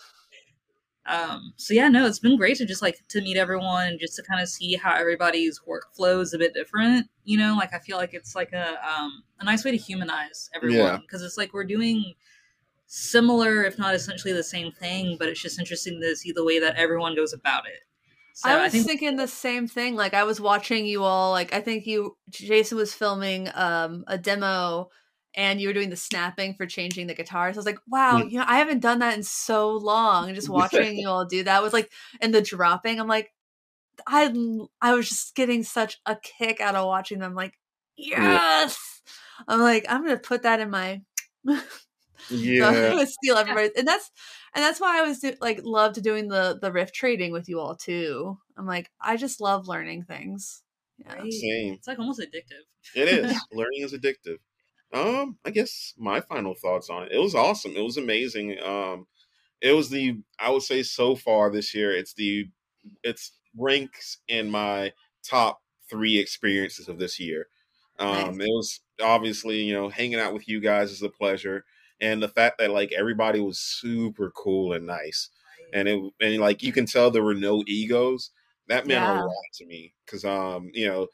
[1.08, 4.14] um so yeah no it's been great to just like to meet everyone and just
[4.14, 7.78] to kind of see how everybody's workflow is a bit different you know like i
[7.78, 11.52] feel like it's like a um a nice way to humanize everyone because it's like
[11.52, 12.14] we're doing
[12.86, 16.58] similar if not essentially the same thing but it's just interesting to see the way
[16.58, 17.80] that everyone goes about it
[18.38, 19.96] so I i, was think thinking the same thing.
[19.96, 21.32] Like I was watching you all.
[21.32, 24.90] Like I think you, Jason was filming um a demo,
[25.34, 27.56] and you were doing the snapping for changing the guitars.
[27.56, 30.26] I was like, wow, you know, I haven't done that in so long.
[30.26, 33.00] And just watching you all do that was like, and the dropping.
[33.00, 33.32] I'm like,
[34.06, 34.32] I
[34.80, 37.34] I was just getting such a kick out of watching them.
[37.34, 37.58] Like,
[37.96, 39.02] yes.
[39.46, 41.02] I'm like, I'm gonna put that in my.
[42.28, 42.90] So I'm Yeah.
[42.90, 44.10] gonna steal everybody, and that's
[44.54, 47.58] and that's why I was do, like loved doing the the riff trading with you
[47.60, 48.36] all too.
[48.56, 50.62] I'm like, I just love learning things.
[50.98, 51.22] Yeah.
[51.30, 51.74] Same.
[51.74, 53.34] it's like almost addictive It is.
[53.52, 54.38] Learning is addictive.
[54.92, 57.12] Um, I guess my final thoughts on it.
[57.12, 57.72] It was awesome.
[57.76, 58.58] It was amazing.
[58.62, 59.06] Um,
[59.60, 62.50] it was the I would say so far this year, it's the
[63.02, 64.92] it's ranks in my
[65.24, 67.48] top three experiences of this year.
[67.98, 71.64] Um, it was obviously, you know, hanging out with you guys is a pleasure.
[72.00, 75.30] And the fact that like everybody was super cool and nice.
[75.72, 78.30] And it and like you can tell there were no egos.
[78.68, 79.06] That meant Yeah.
[79.06, 79.94] a lot to me.
[80.06, 81.08] Cause um, you know,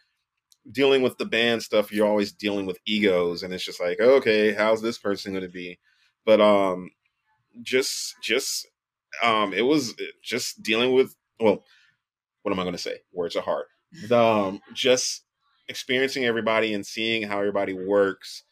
[0.73, 4.53] dealing with the band stuff, you're always dealing with egos, and it's just like, okay,
[4.53, 5.79] how's this person going to be?
[6.25, 6.91] But um,
[7.63, 8.67] just just
[9.23, 11.65] um, it was just dealing with well,
[12.43, 12.99] what am I going to say?
[13.13, 13.67] Words are hard.
[14.09, 15.25] The, um, just
[15.69, 18.45] experiencing everybody and seeing how everybody works.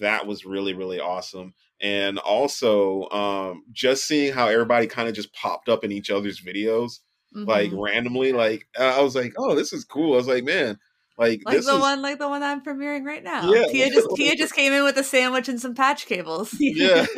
[0.00, 1.54] That was really really awesome.
[1.80, 6.40] And also, um, just seeing how everybody kind of just popped up in each other's
[6.40, 7.00] videos,
[7.46, 7.82] like Mhm.
[7.82, 8.32] randomly.
[8.32, 10.78] Like I was like, "Oh, this is cool." I was like, "Man,
[11.18, 13.52] like, like the is one like the one I'm premiering right now.
[13.52, 13.66] Yeah.
[13.66, 16.54] Tia just Tia just came in with a sandwich and some patch cables.
[16.60, 17.04] yeah."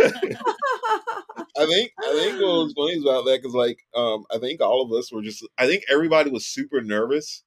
[1.56, 4.82] I think I think what was funny about that because like um I think all
[4.82, 7.42] of us were just I think everybody was super nervous,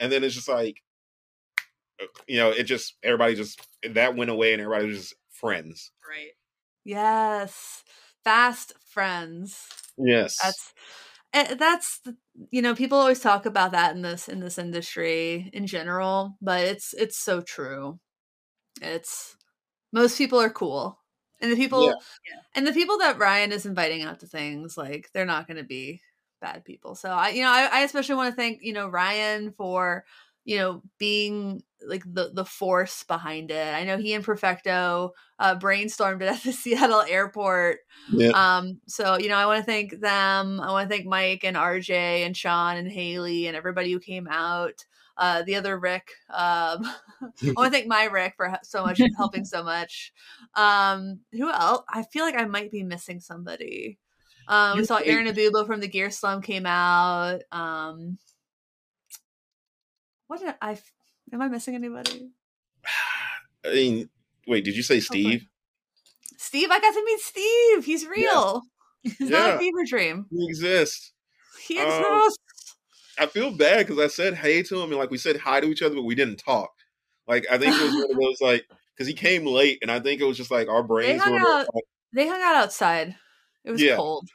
[0.00, 0.82] and then it's just like
[2.02, 5.92] uh, you know it just everybody just that went away and everybody was just friends.
[6.08, 6.32] right
[6.84, 7.84] yes,
[8.24, 9.66] fast friends.
[9.96, 10.72] Yes, That's
[11.32, 12.16] eh, that's the-
[12.50, 16.62] you know people always talk about that in this in this industry in general, but
[16.64, 17.98] it's it's so true.
[18.82, 19.36] It's
[19.92, 20.98] most people are cool,
[21.40, 21.94] and the people Yeah.
[22.30, 22.40] Yeah.
[22.56, 25.64] and the people that Ryan is inviting out to things like they're not going to
[25.64, 26.02] be
[26.40, 26.94] bad people.
[26.96, 30.04] So I you know I, I especially want to thank you know Ryan for
[30.44, 33.74] you know being like the the force behind it.
[33.74, 37.78] I know he and Perfecto uh, brainstormed it at the Seattle airport
[38.10, 38.30] yeah.
[38.58, 40.60] um, so you know, I want to thank them.
[40.60, 44.28] I want to thank Mike and RJ and Sean and Haley and everybody who came
[44.28, 44.84] out.
[45.16, 46.10] Uh, the other Rick.
[46.28, 46.36] Um,
[47.22, 50.12] I want to thank my Rick for so much helping so much.
[50.54, 51.84] Um, who else?
[51.88, 53.98] I feel like I might be missing somebody.
[54.48, 57.42] Um, we saw Aaron Abubo from the Gear Slum came out.
[57.52, 58.18] Um,
[60.34, 60.78] what did I?
[61.32, 62.30] Am I missing anybody?
[63.64, 64.08] I mean,
[64.46, 65.46] wait, did you say Steve?
[66.36, 67.84] Steve, I got to meet Steve.
[67.84, 68.62] He's real.
[69.04, 69.54] It's not Yeah.
[69.54, 70.26] a fever dream.
[70.30, 71.12] He exists.
[71.60, 72.76] He Um, exists.
[73.18, 75.68] I feel bad because I said hey to him and like we said hi to
[75.68, 76.70] each other, but we didn't talk.
[77.28, 80.00] Like I think it was one of those like because he came late, and I
[80.00, 81.60] think it was just like our They brains hung were.
[81.60, 81.66] out.
[82.12, 83.14] They hung out outside.
[83.64, 83.96] It was Yeah.
[83.96, 84.28] cold,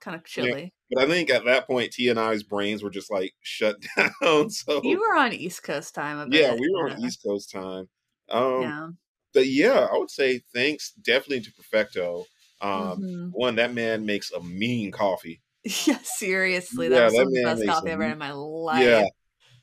[0.00, 0.72] kind of chilly.
[0.90, 3.76] But I think at that point, T and I's brains were just like shut
[4.22, 4.50] down.
[4.50, 6.30] So You were on East Coast time.
[6.30, 7.02] Yeah, we were on.
[7.02, 7.88] East Coast time.
[8.28, 8.88] Um, Yeah.
[9.34, 12.24] but yeah, I would say thanks definitely to Perfecto.
[12.60, 13.32] Um, Mhm.
[13.32, 15.42] One, that man makes a mean coffee.
[15.86, 18.86] yeah, seriously, Yeah, that was that the best coffee I've ever had in my life.
[18.88, 19.04] Yeah.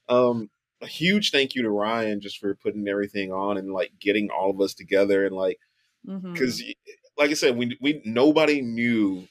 [0.10, 0.50] Um,
[0.82, 4.50] a huge thank you to Ryan just for putting everything on and like getting all
[4.52, 5.60] of us together and like
[6.34, 6.62] because
[7.18, 9.28] like I said, we we nobody knew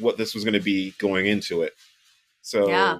[0.00, 1.72] what this was going to be going into it.
[2.42, 2.98] So Yeah.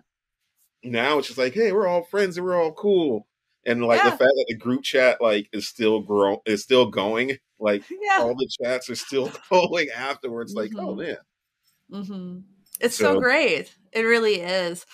[0.84, 3.26] now it's just like, hey, we're all friends and we're all cool.
[3.64, 7.38] And like the fact that the group chat like is still grow is still going,
[7.60, 8.18] like yeah.
[8.20, 10.54] all the chats are still going afterwards.
[10.54, 11.16] Like, oh Mhm.
[11.90, 12.38] man, hmm
[12.80, 13.74] It's so, So- great.
[13.92, 14.84] It really is.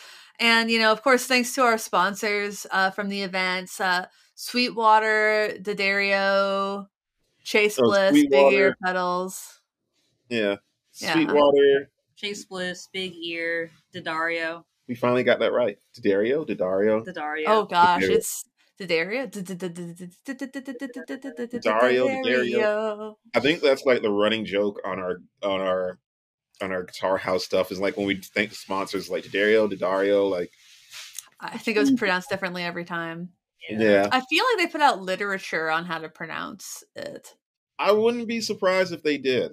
[0.41, 4.07] And, you know, of course, thanks to our sponsors uh, from the events uh,
[4.37, 6.87] Sweetwater, D'Addario,
[7.43, 8.77] Chase Oh, Bliss, Big Ear Sweetwater.
[8.85, 9.61] Pedals.
[10.29, 10.57] yeah,
[11.01, 11.15] Yeah.
[11.15, 14.65] Sweetwater, chase bliss big ear D'Addario.
[14.89, 15.79] We finally got that right.
[16.01, 17.45] Dario, Dario, D'Addario.
[17.47, 18.17] Oh gosh, Dario.
[18.17, 18.45] it's
[18.79, 19.27] Dario.
[19.27, 23.19] Dario, Dario.
[23.35, 25.99] I think that's like the running joke on our on our
[26.61, 30.27] on our guitar house stuff is like when we thank the sponsors like Dario, Dario,
[30.27, 30.51] like
[31.41, 33.31] I think it was pronounced differently every time.
[33.71, 34.09] yeah.
[34.11, 37.35] I feel like they put out literature on how to pronounce it.
[37.79, 39.53] I wouldn't be surprised if they did.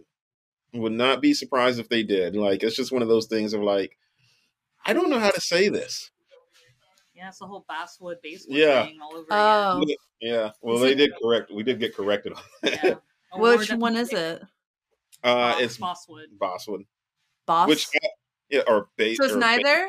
[0.76, 2.36] Would not be surprised if they did.
[2.36, 3.98] Like it's just one of those things of like,
[4.86, 6.12] I don't know how to say this.
[7.16, 8.86] Yeah, it's a whole basswood basswood Yeah.
[8.86, 9.84] thing all over Oh,
[10.22, 10.52] Yeah.
[10.62, 11.50] Well, they did correct.
[11.54, 12.84] We did get corrected on that.
[12.84, 12.96] Yeah.
[13.34, 14.42] A which one is it?
[15.24, 16.28] Uh, Boss- it's Bosswood.
[16.38, 16.84] Bosswood.
[17.46, 17.68] Boss.
[17.70, 17.88] Which
[18.50, 19.18] yeah, or base.
[19.18, 19.88] so it's or ba- neither.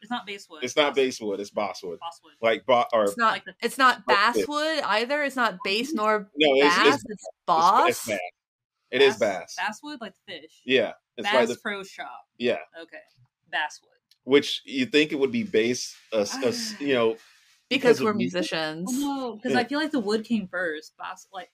[0.00, 0.62] It's not basswood.
[0.64, 1.40] It's not basewood.
[1.40, 1.98] It's Bosswood.
[1.98, 2.32] Bosswood.
[2.40, 3.32] Like bo- or It's not.
[3.32, 5.22] like the- It's not basswood either.
[5.24, 6.86] It's not bass nor no, it's, bass.
[6.86, 7.88] it's, It's, it's, boss.
[7.90, 8.18] it's bass.
[8.90, 9.54] It is bass.
[9.56, 10.62] Basswood, like the fish.
[10.64, 12.26] Yeah, it's Bass like the Pro Shop.
[12.38, 12.58] yeah.
[12.80, 12.98] Okay.
[13.50, 13.90] Basswood.
[14.24, 17.16] Which you think it would be bass, uh, uh, you know,
[17.70, 18.90] because of we're musicians.
[18.92, 19.60] Oh, no, because Yeah.
[19.60, 20.96] I feel like the wood came first.
[20.98, 21.50] Bass, like,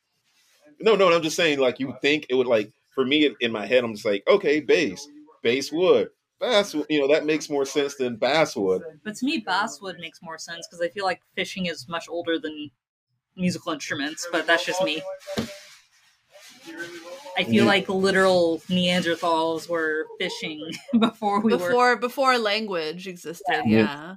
[0.80, 3.52] No, no, I'm just saying, like, you think it would, like, for me in, in
[3.52, 5.06] my head, I'm just like, okay, bass,
[5.42, 6.08] bass wood,
[6.40, 8.82] bass, you know, that makes more sense than basswood.
[9.04, 12.38] but to me, basswood makes more sense because I feel like fishing is much older
[12.38, 12.70] than
[13.36, 14.26] musical instruments.
[14.32, 15.02] But that's just me.
[17.36, 17.64] I feel Yeah.
[17.64, 21.58] like literal Neanderthals were fishing before we were.
[21.58, 23.62] before before language existed.
[23.66, 24.16] Yeah.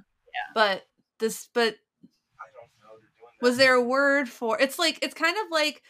[0.54, 0.86] But
[1.18, 1.76] this, but
[3.40, 4.60] was there a word for?
[4.60, 5.82] It's like it's kind of like,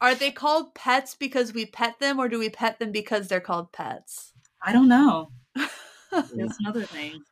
[0.00, 3.40] are they called pets because we pet them, or do we pet them because they're
[3.40, 4.32] called pets?
[4.62, 5.30] I don't know.
[6.10, 7.22] That's another thing.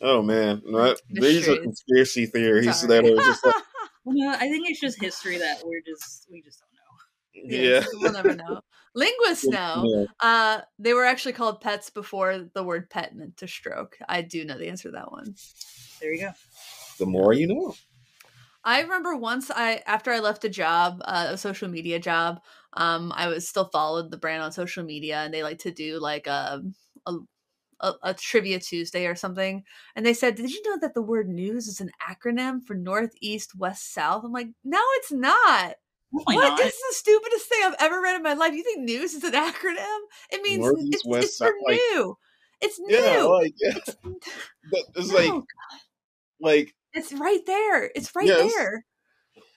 [0.00, 3.02] Oh man, no, these are conspiracy theories Sorry.
[3.02, 3.54] that are just like,
[4.04, 6.67] Well, no, I think it's just history that we're just we just don't know.
[7.44, 8.60] Yeah, we'll never know.
[8.94, 9.90] Linguists know.
[10.20, 13.98] Uh, they were actually called pets before the word pet meant to stroke.
[14.08, 15.34] I do know the answer to that one.
[16.00, 16.32] There you go.
[16.98, 17.74] The more you know.
[18.64, 22.40] I remember once I after I left a job, uh, a social media job,
[22.74, 25.98] um, I was still followed the brand on social media, and they like to do
[26.00, 26.62] like a
[27.06, 27.14] a,
[27.80, 29.64] a, a trivia Tuesday or something.
[29.94, 33.54] And they said, "Did you know that the word news is an acronym for Northeast,
[33.56, 35.76] West, South?" I'm like, "No, it's not."
[36.14, 36.56] Oh Why What?
[36.56, 38.54] This is the stupidest thing I've ever read in my life.
[38.54, 39.98] You think news is an acronym?
[40.30, 42.16] It means Northeast, it's, West, it's for like- new.
[42.60, 42.96] It's new.
[42.96, 43.78] Yeah, like yeah,
[44.96, 45.44] it's like No,
[46.40, 47.84] like it's right there.
[47.94, 48.52] It's right Yes.
[48.54, 48.84] there.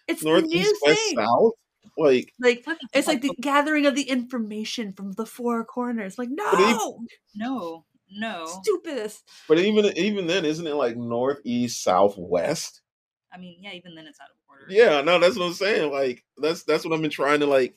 [0.07, 1.15] It's the northeast, new west, thing.
[1.17, 1.53] south.
[1.97, 2.63] Like Like
[2.93, 6.17] it's like the gathering of the information from the four corners.
[6.17, 8.45] Like no, even- No, no.
[8.61, 9.23] stupidest.
[9.47, 12.81] But even even then, isn't it like northeast, southwest?
[13.33, 14.35] I mean, yeah, even then it's out of.
[14.67, 15.91] Yeah, no, that's what I'm saying.
[15.91, 17.75] Like that's that's what I've been trying to like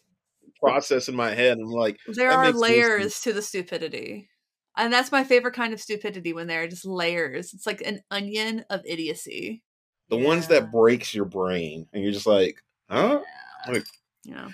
[0.61, 1.59] process in my head.
[1.59, 4.29] I'm like, There are layers to the stupidity.
[4.77, 7.55] And that's my favorite kind of stupidity when there are just layers.
[7.55, 9.63] It's like an onion of idiocy.
[10.11, 13.21] The ones that breaks your brain, and you're just like, huh?
[13.69, 13.87] Like,
[14.25, 14.49] You know.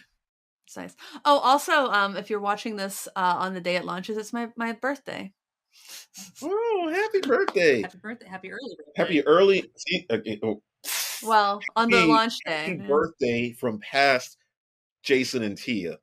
[0.66, 0.94] It's nice.
[1.24, 4.50] Oh, also, um, if you're watching this uh, on the day it launches, it's my,
[4.56, 5.32] my birthday.
[6.44, 7.82] oh, happy birthday!
[7.82, 8.28] Happy birthday!
[8.28, 8.92] Happy early birthday!
[8.94, 10.62] Happy early see, okay, oh,
[11.22, 14.36] well, on the launch day, birthday from past
[15.02, 15.98] Jason and Tia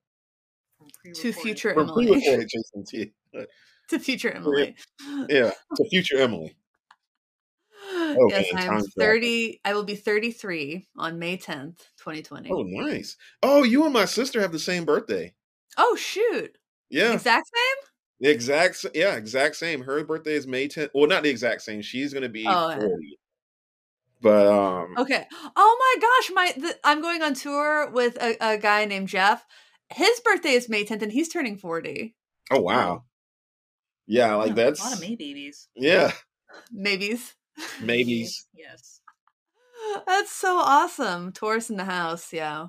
[1.13, 2.21] to future from Emily.
[2.21, 3.05] Jason Tia.
[3.89, 4.75] to future Emily.
[5.29, 6.55] Yeah, to future Emily.
[7.89, 9.51] Oh, yes, man, I'm 30.
[9.51, 9.59] Back.
[9.65, 12.49] I will be 33 on May 10th, 2020.
[12.51, 13.15] Oh, nice.
[13.41, 15.33] Oh, you and my sister have the same birthday.
[15.77, 16.57] Oh, shoot.
[16.89, 17.13] Yeah.
[17.13, 17.87] Exact same?
[18.19, 19.81] The exact, yeah, exact same.
[19.81, 20.89] Her birthday is May 10th.
[20.93, 21.81] Well, not the exact same.
[21.81, 23.19] She's going to be oh, 40.
[24.21, 25.25] But um, Okay.
[25.55, 29.45] Oh my gosh, my the, I'm going on tour with a, a guy named Jeff.
[29.89, 32.15] His birthday is May 10th and he's turning 40.
[32.51, 33.03] oh wow,
[34.07, 35.67] yeah, like that's a lot of May babies.
[35.75, 36.11] yeah,
[36.71, 37.35] Maybes.
[37.81, 38.47] maybes.
[38.53, 39.01] Yes.
[40.05, 41.31] That's so awesome.
[41.31, 42.33] Taurus in the house.
[42.33, 42.67] Yeah.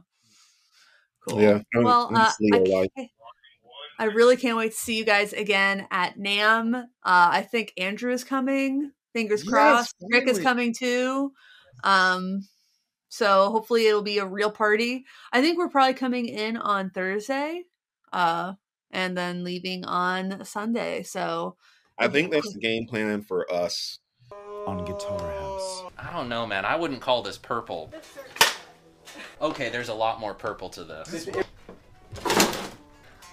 [1.27, 1.41] Cool.
[1.41, 1.63] Yeah.
[1.75, 2.89] Well, uh, I.
[4.01, 6.75] I really can't wait to see you guys again at NAMM.
[6.77, 8.93] Uh, I think Andrew is coming.
[9.13, 9.97] Fingers Yes, crossed.
[10.11, 11.33] Rick is coming too.
[11.85, 12.47] Um,
[13.09, 15.05] so hopefully it'll be a real party.
[15.33, 17.65] I think we're probably coming in on Thursday,
[18.13, 18.55] uh,
[18.91, 21.03] and then leaving on Sunday.
[21.03, 21.57] So
[21.99, 23.99] I think that's the game plan for us.
[24.67, 25.83] on Guitar House.
[25.99, 26.65] I don't know, man.
[26.65, 27.93] I wouldn't call this purple.
[29.41, 31.29] Okay, there's a lot more purple to this.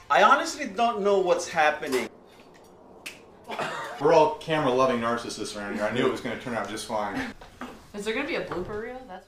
[0.10, 2.08] I honestly don't know what's happening.
[4.02, 5.84] We're all camera loving narcissists around here.
[5.84, 7.34] I knew it was going to turn out just fine.
[7.94, 9.02] is there gonna be a blooper reel?
[9.08, 9.28] That's